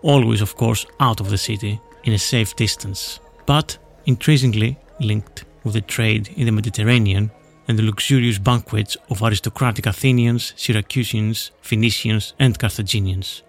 Always, 0.02 0.40
of 0.40 0.56
course, 0.56 0.86
out 1.00 1.20
of 1.20 1.30
the 1.30 1.38
city 1.38 1.80
in 2.04 2.12
a 2.12 2.18
safe 2.18 2.54
distance, 2.56 3.20
but 3.46 3.78
increasingly 4.06 4.78
linked 5.00 5.44
with 5.64 5.74
the 5.74 5.80
trade 5.80 6.28
in 6.36 6.46
the 6.46 6.52
Mediterranean 6.52 7.30
and 7.66 7.78
the 7.78 7.82
luxurious 7.82 8.38
banquets 8.38 8.96
of 9.08 9.22
aristocratic 9.22 9.86
Athenians, 9.86 10.52
Syracusans, 10.56 11.50
Phoenicians, 11.62 12.34
and 12.38 12.58
Carthaginians. 12.58 13.42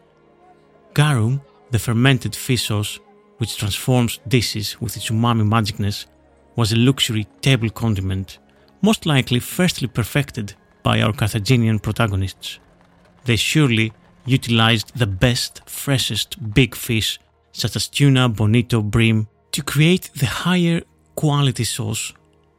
Garum, 0.94 1.42
the 1.72 1.80
fermented 1.80 2.34
fish 2.36 2.68
sauce 2.68 3.00
which 3.38 3.58
transforms 3.58 4.20
dishes 4.28 4.80
with 4.82 4.96
its 4.96 5.10
umami 5.10 5.46
magicness, 5.48 6.06
was 6.56 6.72
a 6.72 6.78
luxury 6.78 7.28
table 7.42 7.70
condiment, 7.70 8.40
most 8.82 9.06
likely 9.06 9.40
firstly 9.40 9.88
perfected 9.88 10.54
by 10.84 11.02
our 11.02 11.14
Carthaginian 11.14 11.80
protagonists. 11.80 12.60
They 13.26 13.36
surely 13.36 13.92
utilized 14.26 14.96
the 14.96 15.08
best, 15.08 15.62
freshest 15.68 16.54
big 16.54 16.76
fish 16.76 17.20
such 17.52 17.76
as 17.76 17.88
tuna, 17.88 18.30
bonito, 18.30 18.82
bream, 18.82 19.28
to 19.52 19.64
create 19.64 20.10
the 20.16 20.26
higher 20.26 20.82
quality 21.16 21.64
sauce 21.64 22.14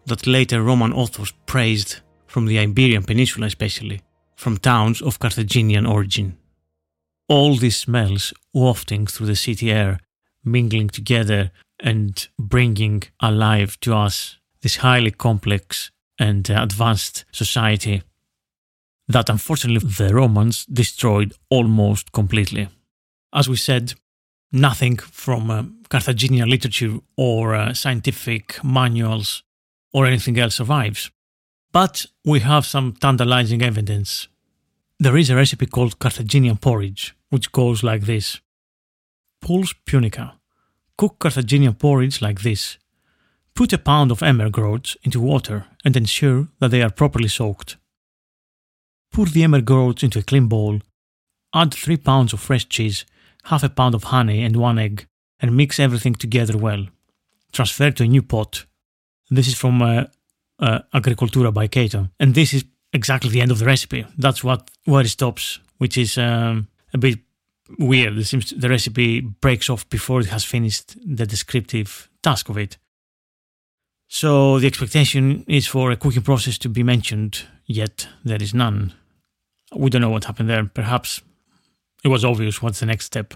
that 0.07 0.27
later 0.27 0.63
Roman 0.63 0.93
authors 0.93 1.33
praised 1.45 2.01
from 2.27 2.47
the 2.47 2.59
Iberian 2.59 3.03
Peninsula, 3.05 3.47
especially 3.47 4.01
from 4.37 4.57
towns 4.57 5.03
of 5.03 5.19
Carthaginian 5.19 5.87
origin. 5.87 6.37
All 7.29 7.57
these 7.57 7.77
smells 7.77 8.33
wafting 8.55 9.07
through 9.07 9.27
the 9.27 9.37
city 9.37 9.71
air, 9.71 9.99
mingling 10.47 10.89
together 10.89 11.51
and 11.81 12.29
bringing 12.39 13.03
alive 13.21 13.79
to 13.81 13.95
us 13.95 14.39
this 14.63 14.77
highly 14.77 15.11
complex 15.11 15.91
and 16.19 16.49
advanced 16.49 17.25
society 17.33 18.03
that 19.09 19.29
unfortunately 19.29 19.89
the 19.89 20.15
Romans 20.15 20.65
destroyed 20.67 21.35
almost 21.51 22.13
completely. 22.13 22.69
As 23.33 23.49
we 23.49 23.57
said, 23.57 23.95
nothing 24.51 24.97
from 24.97 25.51
uh, 25.51 25.65
Carthaginian 25.89 26.49
literature 26.49 26.99
or 27.17 27.55
uh, 27.55 27.75
scientific 27.75 28.63
manuals 28.65 29.43
or 29.93 30.07
anything 30.07 30.39
else 30.39 30.57
survives. 30.57 31.11
But 31.73 32.07
we 32.25 32.41
have 32.41 32.67
some 32.67 32.95
tantalizing 32.95 33.63
evidence. 33.63 34.29
There 34.99 35.17
is 35.17 35.31
a 35.31 35.37
recipe 35.37 35.67
called 35.67 35.99
Carthaginian 35.99 36.57
porridge, 36.57 37.15
which 37.31 37.53
goes 37.53 37.83
like 37.83 38.03
this 38.03 38.41
Puls 39.41 39.75
punica. 39.87 40.33
Cook 40.97 41.19
Carthaginian 41.19 41.75
porridge 41.75 42.21
like 42.23 42.41
this. 42.41 42.79
Put 43.55 43.73
a 43.73 43.79
pound 43.79 44.11
of 44.11 44.23
emmer 44.23 44.51
groats 44.51 44.97
into 45.03 45.21
water 45.21 45.67
and 45.85 45.97
ensure 45.97 46.49
that 46.59 46.71
they 46.71 46.83
are 46.83 46.91
properly 46.91 47.29
soaked. 47.29 47.77
Pour 49.13 49.27
the 49.27 49.45
emmer 49.45 49.61
groats 49.61 50.03
into 50.03 50.19
a 50.19 50.23
clean 50.23 50.47
bowl. 50.47 50.81
Add 51.55 51.73
3 51.73 51.97
pounds 51.99 52.33
of 52.33 52.41
fresh 52.41 52.69
cheese, 52.69 53.05
half 53.45 53.63
a 53.63 53.69
pound 53.69 53.95
of 53.95 54.05
honey, 54.05 54.43
and 54.43 54.57
one 54.57 54.79
egg, 54.79 55.07
and 55.41 55.57
mix 55.57 55.79
everything 55.79 56.15
together 56.15 56.59
well. 56.59 56.87
Transfer 57.53 57.91
to 57.93 58.05
a 58.05 58.07
new 58.07 58.23
pot. 58.23 58.67
This 59.31 59.49
is 59.49 59.55
from 59.55 59.81
uh, 59.81 60.05
uh, 60.59 60.81
Agricultura 60.95 61.53
by 61.53 61.67
Cato, 61.67 62.09
and 62.21 62.35
this 62.35 62.53
is 62.53 62.65
exactly 62.93 63.31
the 63.31 63.41
end 63.41 63.51
of 63.51 63.59
the 63.59 63.65
recipe. 63.65 64.07
That's 64.19 64.45
what 64.45 64.71
where 64.85 65.03
it 65.03 65.09
stops, 65.09 65.61
which 65.79 65.97
is 65.97 66.19
um, 66.19 66.69
a 66.93 66.99
bit 66.99 67.19
weird. 67.79 68.17
It 68.19 68.25
seems 68.25 68.51
the 68.51 68.69
recipe 68.69 69.21
breaks 69.21 69.71
off 69.71 69.89
before 69.89 70.21
it 70.21 70.27
has 70.27 70.45
finished 70.45 70.97
the 71.05 71.27
descriptive 71.27 72.09
task 72.23 72.49
of 72.49 72.59
it. 72.59 72.79
So 74.09 74.59
the 74.59 74.67
expectation 74.67 75.45
is 75.49 75.67
for 75.67 75.91
a 75.91 75.97
cooking 75.97 76.23
process 76.23 76.59
to 76.59 76.69
be 76.69 76.83
mentioned, 76.83 77.43
yet 77.65 78.09
there 78.25 78.43
is 78.43 78.55
none. 78.55 78.95
We 79.75 79.91
don't 79.91 80.01
know 80.01 80.11
what 80.11 80.25
happened 80.25 80.49
there. 80.49 80.65
Perhaps 80.65 81.23
it 82.05 82.09
was 82.09 82.25
obvious 82.25 82.63
what's 82.63 82.81
the 82.81 82.87
next 82.87 83.07
step. 83.07 83.35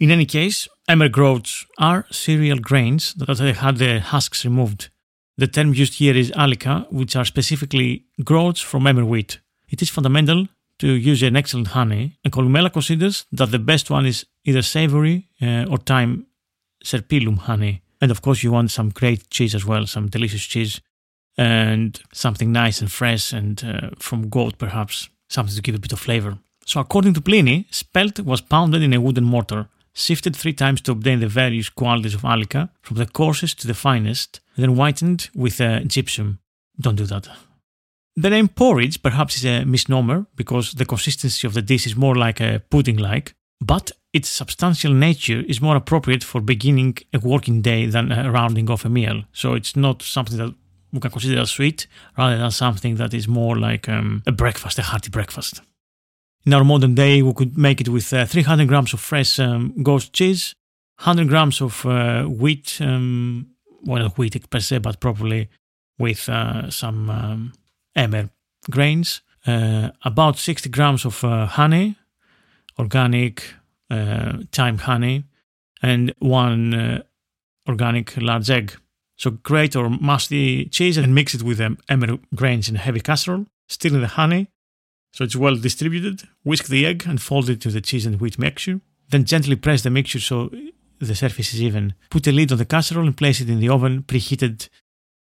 In 0.00 0.10
any 0.10 0.26
case, 0.26 0.66
emmer 0.88 1.08
groats 1.08 1.66
are 1.78 2.06
cereal 2.10 2.58
grains 2.58 3.14
that 3.14 3.28
have 3.28 3.56
had 3.58 3.76
their 3.76 4.00
husks 4.00 4.44
removed. 4.44 4.88
The 5.36 5.46
term 5.46 5.72
used 5.72 5.94
here 5.94 6.16
is 6.16 6.30
alica, 6.32 6.90
which 6.90 7.14
are 7.14 7.24
specifically 7.24 8.06
groats 8.24 8.60
from 8.60 8.86
emmer 8.86 9.04
wheat. 9.04 9.40
It 9.68 9.82
is 9.82 9.88
fundamental 9.88 10.48
to 10.80 10.88
use 10.88 11.22
an 11.22 11.36
excellent 11.36 11.68
honey, 11.68 12.18
and 12.24 12.32
Columella 12.32 12.72
considers 12.72 13.26
that 13.32 13.50
the 13.50 13.58
best 13.58 13.90
one 13.90 14.06
is 14.06 14.26
either 14.44 14.62
savory 14.62 15.28
uh, 15.42 15.66
or 15.70 15.78
thyme 15.78 16.26
serpyllum 16.84 17.38
honey. 17.38 17.82
And 18.00 18.10
of 18.10 18.22
course, 18.22 18.42
you 18.42 18.52
want 18.52 18.70
some 18.70 18.88
great 18.90 19.28
cheese 19.30 19.54
as 19.54 19.64
well, 19.64 19.86
some 19.86 20.08
delicious 20.08 20.42
cheese, 20.42 20.80
and 21.36 22.00
something 22.12 22.50
nice 22.50 22.80
and 22.80 22.90
fresh 22.90 23.32
and 23.32 23.62
uh, 23.64 23.90
from 23.98 24.28
goat 24.30 24.58
perhaps, 24.58 25.08
something 25.28 25.54
to 25.54 25.62
give 25.62 25.74
a 25.74 25.78
bit 25.78 25.92
of 25.92 26.00
flavor. 26.00 26.38
So, 26.64 26.80
according 26.80 27.14
to 27.14 27.20
Pliny, 27.20 27.66
spelt 27.70 28.20
was 28.20 28.40
pounded 28.40 28.82
in 28.82 28.94
a 28.94 29.00
wooden 29.00 29.24
mortar, 29.24 29.68
sifted 29.92 30.34
three 30.34 30.54
times 30.54 30.80
to 30.82 30.92
obtain 30.92 31.20
the 31.20 31.28
various 31.28 31.68
qualities 31.68 32.14
of 32.14 32.22
alica, 32.22 32.70
from 32.80 32.96
the 32.96 33.06
coarsest 33.06 33.60
to 33.60 33.66
the 33.66 33.74
finest, 33.74 34.40
then 34.56 34.74
whitened 34.76 35.28
with 35.34 35.60
uh, 35.60 35.80
gypsum. 35.80 36.38
Don't 36.78 36.96
do 36.96 37.06
that. 37.06 37.28
The 38.16 38.30
name 38.30 38.48
porridge 38.48 39.02
perhaps 39.02 39.36
is 39.36 39.44
a 39.44 39.64
misnomer 39.64 40.26
because 40.36 40.72
the 40.72 40.84
consistency 40.84 41.46
of 41.46 41.54
the 41.54 41.62
dish 41.62 41.86
is 41.86 41.96
more 41.96 42.16
like 42.16 42.40
a 42.40 42.62
pudding 42.70 42.96
like, 42.96 43.34
but 43.60 43.92
its 44.12 44.28
substantial 44.28 44.92
nature 44.92 45.40
is 45.46 45.60
more 45.60 45.76
appropriate 45.76 46.24
for 46.24 46.40
beginning 46.40 46.98
a 47.12 47.18
working 47.20 47.62
day 47.62 47.86
than 47.86 48.10
a 48.10 48.30
rounding 48.30 48.68
off 48.70 48.84
a 48.84 48.88
meal. 48.88 49.22
So 49.32 49.54
it's 49.54 49.76
not 49.76 50.02
something 50.02 50.38
that 50.38 50.54
we 50.92 50.98
can 50.98 51.10
consider 51.10 51.40
as 51.40 51.50
sweet, 51.50 51.86
rather 52.18 52.36
than 52.36 52.50
something 52.50 52.96
that 52.96 53.14
is 53.14 53.28
more 53.28 53.56
like 53.56 53.88
um, 53.88 54.22
a 54.26 54.32
breakfast, 54.32 54.78
a 54.78 54.82
hearty 54.82 55.10
breakfast. 55.10 55.60
In 56.44 56.52
our 56.52 56.64
modern 56.64 56.94
day, 56.94 57.22
we 57.22 57.32
could 57.32 57.56
make 57.56 57.80
it 57.80 57.88
with 57.88 58.12
uh, 58.12 58.26
300 58.26 58.66
grams 58.66 58.92
of 58.92 59.00
fresh 59.00 59.38
um, 59.38 59.74
goat 59.82 60.10
cheese, 60.12 60.54
100 60.98 61.28
grams 61.28 61.60
of 61.60 61.86
uh, 61.86 62.24
wheat, 62.24 62.78
um, 62.80 63.46
well, 63.84 64.02
not 64.02 64.18
wheat 64.18 64.50
per 64.50 64.58
se, 64.58 64.78
but 64.78 65.00
probably 65.00 65.48
with 65.98 66.28
uh, 66.28 66.70
some 66.70 67.10
um, 67.10 67.52
emmer 67.96 68.30
grains, 68.70 69.22
uh, 69.46 69.90
about 70.04 70.38
60 70.38 70.68
grams 70.68 71.04
of 71.04 71.24
uh, 71.24 71.46
honey, 71.46 71.96
organic 72.78 73.54
uh, 73.90 74.38
thyme 74.52 74.78
honey, 74.78 75.24
and 75.82 76.14
one 76.18 77.02
organic 77.68 78.16
large 78.16 78.50
egg. 78.50 78.76
So 79.16 79.32
grate 79.32 79.76
or 79.76 79.90
mash 79.90 80.28
the 80.28 80.66
cheese 80.66 80.96
and 80.96 81.14
mix 81.14 81.34
it 81.34 81.42
with 81.42 81.58
the 81.58 81.76
emmer 81.88 82.18
grains 82.34 82.68
in 82.68 82.76
a 82.76 82.78
heavy 82.78 83.00
casserole, 83.00 83.46
stir 83.68 83.88
in 83.88 84.00
the 84.00 84.06
honey 84.06 84.48
so 85.12 85.24
it's 85.24 85.36
well 85.36 85.56
distributed. 85.56 86.28
Whisk 86.44 86.66
the 86.68 86.86
egg 86.86 87.04
and 87.06 87.20
fold 87.20 87.50
it 87.50 87.60
to 87.62 87.70
the 87.70 87.80
cheese 87.80 88.06
and 88.06 88.20
wheat 88.20 88.38
mixture. 88.38 88.80
Then 89.08 89.24
gently 89.24 89.56
press 89.56 89.82
the 89.82 89.90
mixture 89.90 90.20
so 90.20 90.50
the 91.00 91.14
surface 91.14 91.52
is 91.54 91.62
even. 91.62 91.94
Put 92.10 92.26
a 92.26 92.32
lid 92.32 92.52
on 92.52 92.58
the 92.58 92.64
casserole 92.64 93.06
and 93.06 93.16
place 93.16 93.40
it 93.40 93.50
in 93.50 93.60
the 93.60 93.68
oven 93.68 94.02
preheated 94.02 94.68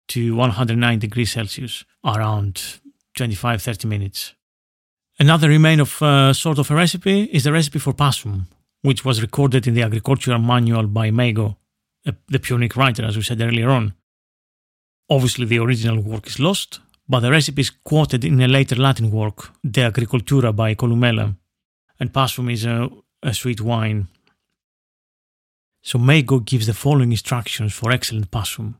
to 0.07 0.35
109 0.35 0.99
degrees 0.99 1.31
Celsius, 1.31 1.85
around 2.03 2.79
25 3.15 3.61
30 3.61 3.87
minutes. 3.87 4.33
Another 5.19 5.47
remain 5.47 5.79
of 5.79 6.01
uh, 6.01 6.33
sort 6.33 6.57
of 6.57 6.71
a 6.71 6.75
recipe 6.75 7.23
is 7.25 7.43
the 7.43 7.51
recipe 7.51 7.79
for 7.79 7.93
passum, 7.93 8.47
which 8.81 9.05
was 9.05 9.21
recorded 9.21 9.67
in 9.67 9.73
the 9.73 9.83
agricultural 9.83 10.39
manual 10.39 10.87
by 10.87 11.11
Mago, 11.11 11.57
the 12.03 12.39
Punic 12.39 12.75
writer, 12.75 13.05
as 13.05 13.15
we 13.15 13.23
said 13.23 13.41
earlier 13.41 13.69
on. 13.69 13.93
Obviously, 15.09 15.45
the 15.45 15.59
original 15.59 16.01
work 16.01 16.27
is 16.27 16.39
lost, 16.39 16.79
but 17.07 17.19
the 17.19 17.31
recipe 17.31 17.61
is 17.61 17.69
quoted 17.69 18.25
in 18.25 18.41
a 18.41 18.47
later 18.47 18.75
Latin 18.75 19.11
work, 19.11 19.51
De 19.69 19.81
Agricultura 19.81 20.55
by 20.55 20.73
Columella, 20.73 21.35
and 21.99 22.11
passum 22.11 22.51
is 22.51 22.65
a, 22.65 22.89
a 23.21 23.33
sweet 23.33 23.61
wine. 23.61 24.07
So 25.81 25.99
Mago 25.99 26.39
gives 26.39 26.65
the 26.65 26.73
following 26.73 27.11
instructions 27.11 27.73
for 27.73 27.91
excellent 27.91 28.31
passum. 28.31 28.75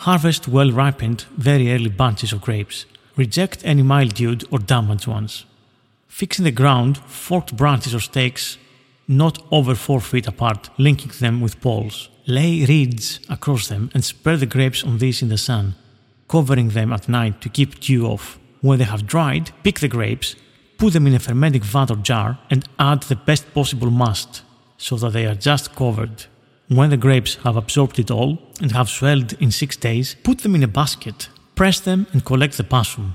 Harvest 0.00 0.48
well 0.48 0.70
ripened, 0.70 1.22
very 1.36 1.72
early 1.72 1.88
bunches 1.88 2.32
of 2.32 2.40
grapes. 2.40 2.86
Reject 3.16 3.64
any 3.64 3.82
mildewed 3.82 4.44
or 4.50 4.58
damaged 4.58 5.06
ones. 5.06 5.44
Fix 6.08 6.38
in 6.38 6.44
the 6.44 6.50
ground 6.50 6.98
forked 6.98 7.56
branches 7.56 7.94
or 7.94 8.00
stakes 8.00 8.58
not 9.06 9.42
over 9.50 9.74
four 9.74 10.00
feet 10.00 10.26
apart, 10.26 10.70
linking 10.78 11.12
them 11.20 11.40
with 11.40 11.60
poles. 11.60 12.08
Lay 12.26 12.64
reeds 12.64 13.20
across 13.28 13.68
them 13.68 13.90
and 13.92 14.04
spread 14.04 14.40
the 14.40 14.46
grapes 14.46 14.82
on 14.82 14.98
these 14.98 15.22
in 15.22 15.28
the 15.28 15.38
sun, 15.38 15.74
covering 16.28 16.70
them 16.70 16.92
at 16.92 17.08
night 17.08 17.40
to 17.42 17.48
keep 17.48 17.80
dew 17.80 18.06
off. 18.06 18.38
When 18.60 18.78
they 18.78 18.84
have 18.84 19.06
dried, 19.06 19.50
pick 19.62 19.80
the 19.80 19.88
grapes, 19.88 20.36
put 20.78 20.94
them 20.94 21.06
in 21.06 21.14
a 21.14 21.18
fermenting 21.18 21.62
vat 21.62 21.90
or 21.90 21.96
jar, 21.96 22.38
and 22.50 22.66
add 22.78 23.02
the 23.02 23.16
best 23.16 23.52
possible 23.52 23.90
must 23.90 24.42
so 24.78 24.96
that 24.96 25.12
they 25.12 25.26
are 25.26 25.34
just 25.34 25.74
covered. 25.74 26.24
When 26.74 26.90
the 26.90 26.96
grapes 26.96 27.36
have 27.44 27.54
absorbed 27.54 28.00
it 28.00 28.10
all 28.10 28.42
and 28.60 28.72
have 28.72 28.88
swelled 28.88 29.34
in 29.34 29.52
six 29.52 29.76
days, 29.76 30.16
put 30.24 30.38
them 30.38 30.56
in 30.56 30.64
a 30.64 30.66
basket, 30.66 31.28
press 31.54 31.78
them, 31.78 32.08
and 32.12 32.24
collect 32.24 32.56
the 32.56 32.64
passum. 32.64 33.14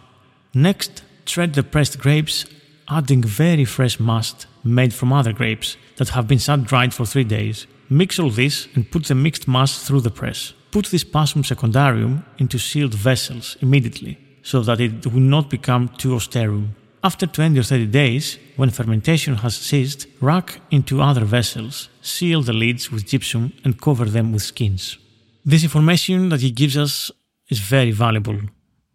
Next, 0.53 1.03
shred 1.25 1.55
the 1.55 1.63
pressed 1.63 1.99
grapes, 1.99 2.45
adding 2.87 3.21
very 3.21 3.65
fresh 3.65 3.99
must 3.99 4.47
made 4.63 4.93
from 4.93 5.11
other 5.11 5.33
grapes 5.33 5.75
that 5.97 6.09
have 6.09 6.25
been 6.25 6.39
sun 6.39 6.63
dried 6.63 6.93
for 6.93 7.05
three 7.05 7.25
days. 7.25 7.67
Mix 7.89 8.17
all 8.17 8.29
this 8.29 8.69
and 8.75 8.89
put 8.89 9.03
the 9.03 9.15
mixed 9.15 9.45
mass 9.45 9.83
through 9.83 10.01
the 10.01 10.09
press. 10.09 10.53
Put 10.71 10.85
this 10.85 11.03
passum 11.03 11.45
secundarium 11.45 12.23
into 12.37 12.59
sealed 12.59 12.93
vessels 12.93 13.57
immediately 13.59 14.17
so 14.41 14.61
that 14.61 14.79
it 14.79 15.05
will 15.05 15.19
not 15.19 15.49
become 15.49 15.89
too 15.97 16.15
austerum. 16.15 16.75
After 17.01 17.25
20 17.25 17.57
or 17.57 17.63
30 17.63 17.85
days, 17.85 18.37
when 18.57 18.71
fermentation 18.71 19.35
has 19.35 19.55
ceased, 19.55 20.05
rack 20.19 20.59
into 20.69 21.01
other 21.01 21.23
vessels, 21.23 21.87
seal 22.01 22.41
the 22.41 22.51
lids 22.51 22.91
with 22.91 23.07
gypsum, 23.07 23.53
and 23.63 23.79
cover 23.79 24.03
them 24.03 24.33
with 24.33 24.41
skins. 24.41 24.97
This 25.45 25.63
information 25.63 26.27
that 26.27 26.41
he 26.41 26.51
gives 26.51 26.75
us 26.75 27.09
is 27.47 27.59
very 27.59 27.91
valuable. 27.91 28.37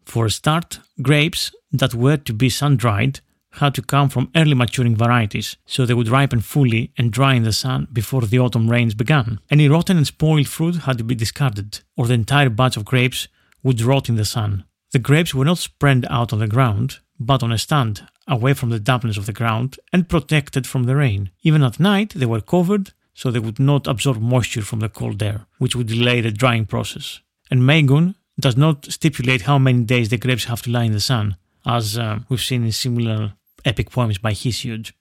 For 0.05 0.27
a 0.27 0.31
start, 0.31 0.81
grapes 1.01 1.51
that 1.73 1.95
were 1.95 2.19
to 2.19 2.35
be 2.35 2.51
sun 2.51 2.77
dried 2.77 3.21
had 3.53 3.75
to 3.77 3.83
come 3.83 4.11
from 4.11 4.31
early 4.37 4.55
maturing 4.55 4.97
varieties, 4.97 5.57
so 5.64 5.87
they 5.87 5.95
would 5.95 6.09
ripen 6.09 6.40
fully 6.40 6.93
and 6.99 7.11
dry 7.11 7.35
in 7.35 7.45
the 7.45 7.53
sun 7.53 7.88
before 7.90 8.23
the 8.23 8.38
autumn 8.38 8.71
rains 8.71 8.95
began. 8.95 9.40
Any 9.49 9.67
rotten 9.69 9.97
and 9.97 10.07
spoiled 10.07 10.49
fruit 10.49 10.77
had 10.83 10.99
to 10.99 11.05
be 11.05 11.14
discarded, 11.14 11.81
or 11.97 12.07
the 12.07 12.14
entire 12.14 12.51
batch 12.51 12.77
of 12.77 12.85
grapes 12.85 13.29
would 13.62 13.81
rot 13.81 14.11
in 14.11 14.17
the 14.17 14.27
sun. 14.27 14.64
The 14.93 14.99
grapes 14.99 15.35
were 15.35 15.47
not 15.47 15.59
spread 15.59 16.05
out 16.11 16.33
on 16.33 16.40
the 16.40 16.49
ground, 16.49 16.99
but 17.18 17.42
on 17.42 17.53
a 17.53 17.59
stand, 17.59 18.07
away 18.27 18.55
from 18.55 18.70
the 18.70 18.81
dampness 18.81 19.16
of 19.16 19.27
the 19.27 19.33
ground 19.33 19.79
and 19.92 20.09
protected 20.09 20.66
from 20.66 20.85
the 20.85 20.96
rain. 20.96 21.31
Even 21.42 21.62
at 21.62 21.81
night, 21.81 22.12
they 22.14 22.27
were 22.27 22.40
covered 22.40 22.92
so 23.14 23.31
they 23.31 23.38
would 23.38 23.61
not 23.61 23.87
absorb 23.87 24.20
moisture 24.20 24.62
from 24.62 24.81
the 24.81 24.88
cold 24.88 25.22
air, 25.22 25.46
which 25.59 25.77
would 25.77 25.87
delay 25.87 26.20
the 26.20 26.31
drying 26.31 26.66
process. 26.66 27.20
And 27.50 27.61
Magon 27.61 28.16
does 28.38 28.57
not 28.57 28.90
stipulate 28.90 29.42
how 29.42 29.58
many 29.58 29.85
days 29.85 30.08
the 30.08 30.17
grapes 30.17 30.44
have 30.44 30.62
to 30.62 30.71
lie 30.71 30.85
in 30.85 30.92
the 30.92 31.00
sun, 31.00 31.37
as 31.65 31.96
uh, 31.96 32.19
we've 32.29 32.40
seen 32.40 32.65
in 32.65 32.73
similar 32.73 33.35
epic 33.65 33.90
poems 33.90 34.19
by 34.19 34.33
Hesiod. 34.33 34.92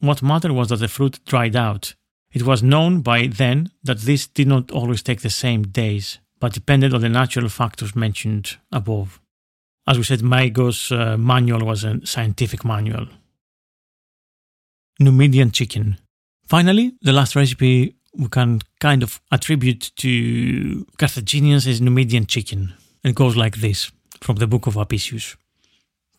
What 0.00 0.22
mattered 0.22 0.52
was 0.52 0.68
that 0.68 0.76
the 0.76 0.88
fruit 0.88 1.18
dried 1.24 1.56
out. 1.56 1.94
It 2.32 2.44
was 2.44 2.62
known 2.62 3.00
by 3.00 3.26
then 3.26 3.70
that 3.82 4.00
this 4.00 4.26
did 4.26 4.46
not 4.46 4.70
always 4.70 5.02
take 5.02 5.22
the 5.22 5.30
same 5.30 5.62
days, 5.62 6.18
but 6.38 6.52
depended 6.52 6.94
on 6.94 7.00
the 7.00 7.08
natural 7.08 7.48
factors 7.48 7.96
mentioned 7.96 8.58
above. 8.70 9.20
As 9.86 9.98
we 9.98 10.04
said, 10.04 10.20
Mago's 10.20 10.90
uh, 10.90 11.16
manual 11.16 11.64
was 11.64 11.84
a 11.84 12.04
scientific 12.04 12.64
manual. 12.64 13.06
Numidian 14.98 15.50
chicken. 15.52 15.98
Finally, 16.46 16.94
the 17.02 17.12
last 17.12 17.36
recipe 17.36 17.96
we 18.16 18.28
can 18.28 18.60
kind 18.80 19.02
of 19.02 19.20
attribute 19.30 19.92
to 19.96 20.86
Carthaginians 20.98 21.66
is 21.66 21.80
Numidian 21.80 22.26
chicken. 22.26 22.72
It 23.04 23.14
goes 23.14 23.36
like 23.36 23.56
this 23.56 23.92
from 24.20 24.36
the 24.36 24.46
book 24.46 24.66
of 24.66 24.76
Apicius. 24.76 25.36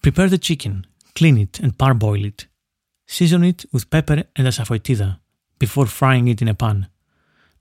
Prepare 0.01 0.29
the 0.29 0.37
chicken, 0.37 0.85
clean 1.15 1.37
it 1.37 1.59
and 1.59 1.77
parboil 1.77 2.23
it. 2.23 2.45
Season 3.07 3.43
it 3.43 3.65
with 3.71 3.89
pepper 3.89 4.23
and 4.35 4.47
asafoetida 4.47 5.19
before 5.59 5.87
frying 5.87 6.27
it 6.27 6.41
in 6.41 6.47
a 6.47 6.53
pan. 6.53 6.87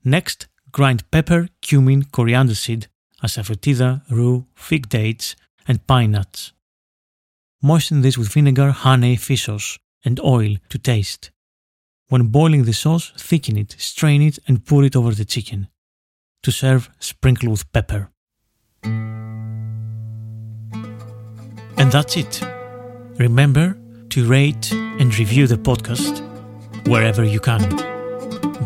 Next, 0.03 0.47
grind 0.71 1.09
pepper, 1.09 1.47
cumin, 1.61 2.03
coriander 2.03 2.55
seed, 2.55 2.87
asafoetida, 3.23 4.03
rue, 4.09 4.45
fig 4.55 4.87
dates, 4.87 5.35
and 5.67 5.85
pine 5.87 6.11
nuts. 6.11 6.53
Moisten 7.61 8.01
this 8.01 8.17
with 8.17 8.31
vinegar, 8.31 8.71
honey, 8.71 9.15
fish 9.15 9.45
sauce, 9.45 9.79
and 10.05 10.19
oil 10.19 10.55
to 10.69 10.77
taste. 10.77 11.31
When 12.09 12.27
boiling 12.27 12.63
the 12.63 12.73
sauce, 12.73 13.11
thicken 13.17 13.57
it, 13.57 13.75
strain 13.77 14.21
it, 14.21 14.39
and 14.47 14.65
pour 14.65 14.83
it 14.83 14.95
over 14.95 15.13
the 15.13 15.25
chicken. 15.25 15.67
To 16.43 16.51
serve, 16.51 16.89
sprinkle 16.99 17.49
with 17.49 17.71
pepper. 17.73 18.09
And 21.79 21.91
that's 21.91 22.15
it. 22.15 22.41
Remember 23.17 23.77
to 24.09 24.25
rate 24.25 24.71
and 24.71 25.17
review 25.17 25.47
the 25.47 25.57
podcast 25.57 26.21
wherever 26.87 27.23
you 27.23 27.39
can. 27.39 27.61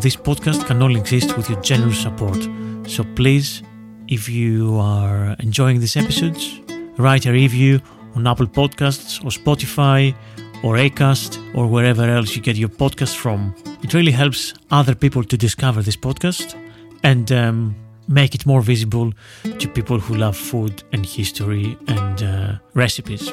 This 0.00 0.16
podcast 0.16 0.66
can 0.66 0.82
only 0.82 1.00
exist 1.00 1.36
with 1.36 1.48
your 1.50 1.60
generous 1.62 2.00
support. 2.00 2.38
So 2.86 3.04
please, 3.16 3.62
if 4.08 4.28
you 4.28 4.78
are 4.78 5.36
enjoying 5.40 5.80
these 5.80 5.96
episodes, 5.96 6.60
write 6.98 7.26
a 7.26 7.32
review 7.32 7.80
on 8.14 8.26
Apple 8.26 8.46
Podcasts 8.46 9.24
or 9.24 9.30
Spotify 9.30 10.14
or 10.62 10.76
Acast 10.76 11.38
or 11.54 11.66
wherever 11.66 12.04
else 12.08 12.36
you 12.36 12.42
get 12.42 12.56
your 12.56 12.68
podcast 12.68 13.16
from. 13.16 13.54
It 13.82 13.94
really 13.94 14.12
helps 14.12 14.54
other 14.70 14.94
people 14.94 15.24
to 15.24 15.36
discover 15.36 15.82
this 15.82 15.96
podcast 15.96 16.56
and 17.02 17.32
um, 17.32 17.74
make 18.08 18.34
it 18.34 18.46
more 18.46 18.62
visible 18.62 19.12
to 19.42 19.68
people 19.68 19.98
who 19.98 20.14
love 20.14 20.36
food 20.36 20.82
and 20.92 21.04
history 21.04 21.76
and 21.88 22.22
uh, 22.22 22.52
recipes. 22.74 23.32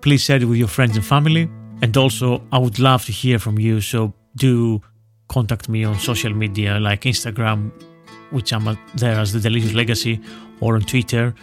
Please 0.00 0.22
share 0.22 0.36
it 0.36 0.44
with 0.44 0.58
your 0.58 0.68
friends 0.68 0.96
and 0.96 1.04
family. 1.04 1.50
And 1.82 1.96
also, 1.96 2.42
I 2.52 2.58
would 2.58 2.78
love 2.78 3.04
to 3.06 3.12
hear 3.12 3.38
from 3.38 3.58
you. 3.58 3.80
So 3.80 4.12
do 4.36 4.80
contact 5.28 5.68
me 5.68 5.84
on 5.84 5.98
social 5.98 6.32
media 6.32 6.78
like 6.78 7.02
Instagram, 7.02 7.70
which 8.30 8.52
I'm 8.52 8.78
there 8.94 9.18
as 9.18 9.32
The 9.32 9.40
Delicious 9.40 9.72
Legacy, 9.72 10.20
or 10.60 10.74
on 10.74 10.82
Twitter, 10.82 11.34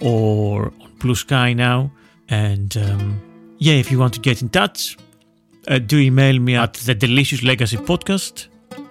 or 0.00 0.72
on 0.80 0.92
Blue 0.98 1.14
Sky 1.14 1.52
now. 1.52 1.90
And 2.28 2.76
um, 2.76 3.20
yeah, 3.58 3.74
if 3.74 3.90
you 3.90 3.98
want 3.98 4.14
to 4.14 4.20
get 4.20 4.42
in 4.42 4.48
touch, 4.48 4.96
uh, 5.68 5.78
do 5.78 5.98
email 5.98 6.38
me 6.38 6.54
at 6.54 6.74
the 6.74 6.94
delicious 6.94 7.42
legacy 7.42 7.76
podcast 7.76 8.48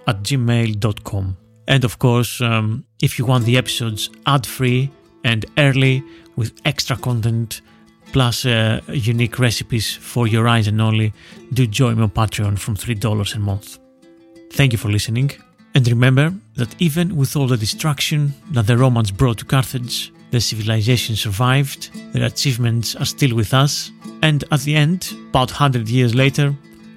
at 0.08 0.24
gmail.com. 0.24 1.38
And 1.68 1.84
of 1.84 2.00
course, 2.00 2.42
um, 2.42 2.86
if 3.02 3.18
you 3.18 3.26
want 3.26 3.46
the 3.46 3.58
episodes 3.58 4.10
ad 4.26 4.46
free 4.46 4.92
and 5.24 5.46
early 5.58 6.04
with 6.36 6.54
extra 6.66 6.96
content 6.96 7.62
plus 8.12 8.46
uh, 8.46 8.80
unique 8.88 9.40
recipes 9.40 9.94
for 9.94 10.28
your 10.28 10.48
eyes 10.48 10.68
and 10.68 10.80
only, 10.82 11.14
do 11.54 11.66
join 11.68 11.98
me 11.98 12.04
on 12.04 12.10
Patreon 12.10 12.58
from 12.60 12.76
$3 12.76 13.36
a 13.36 13.40
month. 13.40 13.80
Thank 14.52 14.72
you 14.72 14.78
for 14.78 14.90
listening. 14.90 15.32
And 15.74 15.88
remember 15.88 16.34
that 16.56 16.74
even 16.80 17.18
with 17.18 17.36
all 17.36 17.48
the 17.48 17.58
destruction 17.58 18.34
that 18.52 18.68
the 18.68 18.78
Romans 18.78 19.12
brought 19.12 19.40
to 19.40 19.46
Carthage, 19.46 20.14
the 20.36 20.42
civilization 20.42 21.16
survived, 21.16 21.94
their 22.12 22.26
achievements 22.26 22.94
are 22.98 23.06
still 23.06 23.34
with 23.34 23.54
us, 23.54 23.92
and 24.22 24.44
at 24.52 24.60
the 24.64 24.76
end, 24.76 25.14
about 25.30 25.50
100 25.50 25.88
years 25.88 26.14
later, 26.14 26.54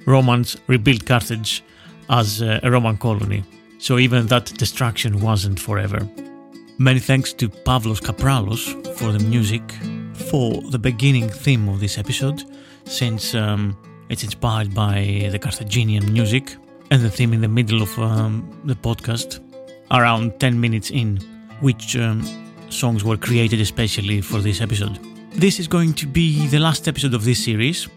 Romans 0.07 0.57
rebuilt 0.66 1.07
Carthage 1.07 1.62
as 2.11 2.43
a 2.43 2.61
Roman 2.64 2.97
colony. 2.97 3.45
So 3.78 4.01
even 4.01 4.26
that 4.26 4.47
destruction 4.59 5.20
wasn't 5.20 5.61
forever. 5.61 6.01
Many 6.78 6.99
thanks 6.99 7.32
to 7.34 7.49
Pavlos 7.49 8.01
Kapralos 8.01 8.62
for 8.97 9.12
the 9.12 9.20
music, 9.20 9.62
for 10.30 10.61
the 10.72 10.78
beginning 10.80 11.28
theme 11.28 11.68
of 11.68 11.78
this 11.78 11.97
episode, 11.97 12.43
since 12.86 13.36
um, 13.36 13.76
it's 14.09 14.24
inspired 14.24 14.74
by 14.74 15.28
the 15.30 15.39
Carthaginian 15.39 16.12
music, 16.12 16.57
and 16.91 17.05
the 17.05 17.11
theme 17.11 17.32
in 17.32 17.41
the 17.41 17.55
middle 17.59 17.82
of 17.82 17.97
um, 18.01 18.51
the 18.64 18.74
podcast, 18.74 19.39
around 19.93 20.41
10 20.41 20.61
minutes 20.61 20.91
in, 20.91 21.18
which 21.61 21.95
um, 21.97 22.20
songs 22.70 23.04
were 23.04 23.16
created 23.16 23.60
especially 23.60 24.20
for 24.20 24.40
this 24.40 24.60
episode. 24.60 24.98
This 25.32 25.58
is 25.60 25.68
going 25.68 25.94
to 25.94 26.06
be 26.06 26.46
the 26.48 26.58
last 26.58 26.88
episode 26.88 27.14
of 27.14 27.24
this 27.24 27.44
series, 27.44 27.88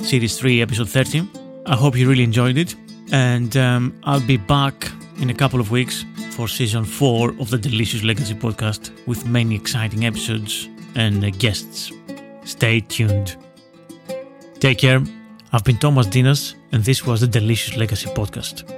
Series 0.00 0.38
3, 0.38 0.62
Episode 0.62 0.88
30. 0.88 1.28
I 1.66 1.76
hope 1.76 1.96
you 1.96 2.08
really 2.08 2.24
enjoyed 2.24 2.56
it, 2.56 2.74
and 3.12 3.56
um, 3.56 4.00
I'll 4.04 4.26
be 4.26 4.36
back 4.36 4.90
in 5.20 5.30
a 5.30 5.34
couple 5.34 5.60
of 5.60 5.70
weeks 5.70 6.04
for 6.30 6.48
Season 6.48 6.84
4 6.84 7.30
of 7.40 7.50
the 7.50 7.58
Delicious 7.58 8.02
Legacy 8.02 8.34
podcast 8.34 8.90
with 9.06 9.26
many 9.26 9.54
exciting 9.54 10.04
episodes 10.04 10.68
and 10.94 11.24
uh, 11.24 11.30
guests. 11.30 11.92
Stay 12.44 12.80
tuned. 12.80 13.36
Take 14.60 14.78
care. 14.78 15.02
I've 15.52 15.64
been 15.64 15.78
Thomas 15.78 16.06
Ntinas, 16.06 16.54
and 16.72 16.84
this 16.84 17.06
was 17.06 17.20
the 17.20 17.26
Delicious 17.26 17.76
Legacy 17.76 18.08
podcast. 18.10 18.77